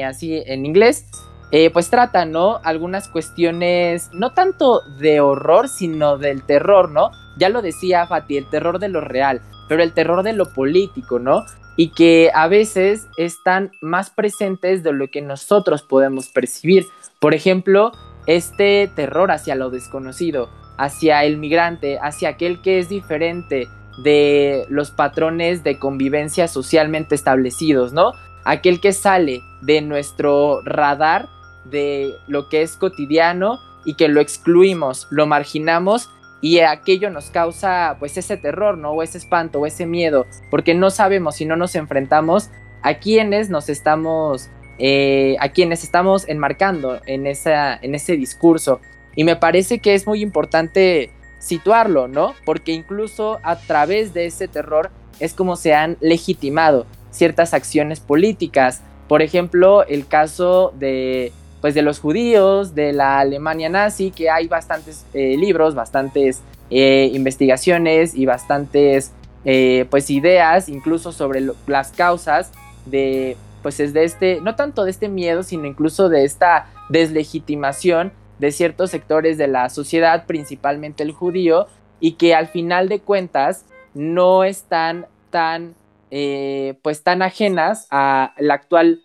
[0.04, 1.06] así en inglés,
[1.50, 2.60] eh, pues trata, ¿no?
[2.62, 7.10] Algunas cuestiones, no tanto de horror, sino del terror, ¿no?
[7.38, 11.18] Ya lo decía Fati, el terror de lo real, pero el terror de lo político,
[11.18, 11.44] ¿no?
[11.78, 16.84] Y que a veces están más presentes de lo que nosotros podemos percibir.
[17.20, 17.92] Por ejemplo,
[18.26, 23.68] este terror hacia lo desconocido, hacia el migrante, hacia aquel que es diferente
[24.02, 28.12] de los patrones de convivencia socialmente establecidos, ¿no?
[28.44, 31.28] Aquel que sale de nuestro radar
[31.64, 36.10] de lo que es cotidiano y que lo excluimos, lo marginamos
[36.40, 38.92] y aquello nos causa pues ese terror, ¿no?
[38.92, 42.50] O ese espanto o ese miedo, porque no sabemos si no nos enfrentamos
[42.82, 48.80] a quienes nos estamos, eh, a quienes estamos enmarcando en, esa, en ese discurso.
[49.16, 51.10] Y me parece que es muy importante
[51.40, 52.34] situarlo, ¿no?
[52.44, 58.82] Porque incluso a través de ese terror es como se han legitimado ciertas acciones políticas.
[59.08, 64.46] Por ejemplo, el caso de pues de los judíos, de la Alemania nazi, que hay
[64.46, 66.40] bastantes eh, libros, bastantes
[66.70, 69.12] eh, investigaciones y bastantes
[69.44, 72.52] eh, pues ideas, incluso sobre las causas
[72.86, 78.12] de pues es de este, no tanto de este miedo, sino incluso de esta deslegitimación
[78.38, 81.66] de ciertos sectores de la sociedad, principalmente el judío,
[81.98, 85.74] y que al final de cuentas no están tan,
[86.08, 89.02] pues tan ajenas a la actual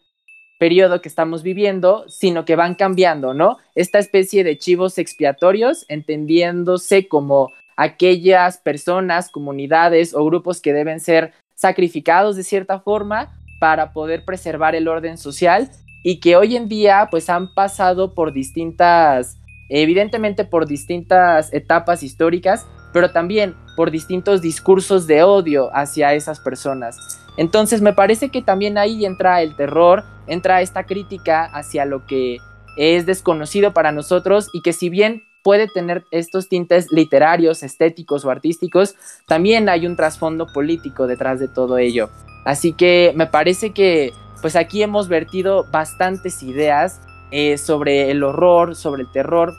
[0.63, 3.57] periodo que estamos viviendo, sino que van cambiando, ¿no?
[3.75, 11.33] Esta especie de chivos expiatorios, entendiéndose como aquellas personas, comunidades o grupos que deben ser
[11.53, 15.69] sacrificados de cierta forma para poder preservar el orden social
[16.01, 19.35] y que hoy en día pues han pasado por distintas,
[19.67, 27.22] evidentemente por distintas etapas históricas, pero también por distintos discursos de odio hacia esas personas.
[27.37, 32.37] Entonces me parece que también ahí entra el terror, entra esta crítica hacia lo que
[32.77, 38.29] es desconocido para nosotros y que si bien puede tener estos tintes literarios, estéticos o
[38.29, 38.95] artísticos,
[39.27, 42.09] también hay un trasfondo político detrás de todo ello.
[42.45, 48.75] Así que me parece que pues aquí hemos vertido bastantes ideas eh, sobre el horror,
[48.75, 49.53] sobre el terror,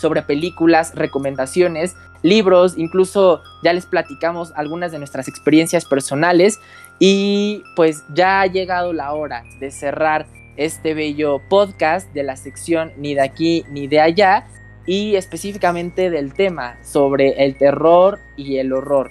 [0.00, 6.60] sobre películas, recomendaciones, libros, incluso ya les platicamos algunas de nuestras experiencias personales
[6.98, 10.26] y pues ya ha llegado la hora de cerrar
[10.56, 14.46] este bello podcast de la sección ni de aquí ni de allá
[14.86, 19.10] y específicamente del tema sobre el terror y el horror.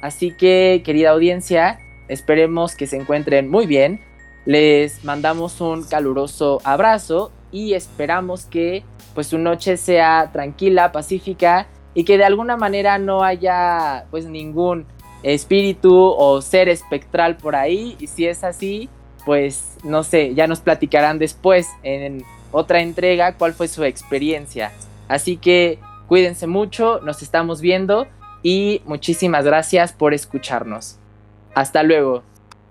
[0.00, 1.78] Así que querida audiencia,
[2.08, 4.00] esperemos que se encuentren muy bien.
[4.44, 12.04] Les mandamos un caluroso abrazo y esperamos que pues su noche sea tranquila, pacífica y
[12.04, 14.86] que de alguna manera no haya pues ningún
[15.22, 17.96] espíritu o ser espectral por ahí.
[17.98, 18.88] Y si es así,
[19.24, 24.72] pues no sé, ya nos platicarán después en otra entrega cuál fue su experiencia.
[25.08, 28.06] Así que cuídense mucho, nos estamos viendo
[28.42, 30.98] y muchísimas gracias por escucharnos.
[31.54, 32.22] Hasta luego.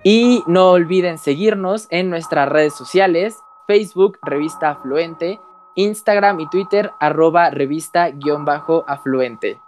[0.03, 3.35] Y no olviden seguirnos en nuestras redes sociales,
[3.67, 5.39] Facebook, Revista Afluente,
[5.76, 9.59] Instagram y Twitter, arroba revista-afluente.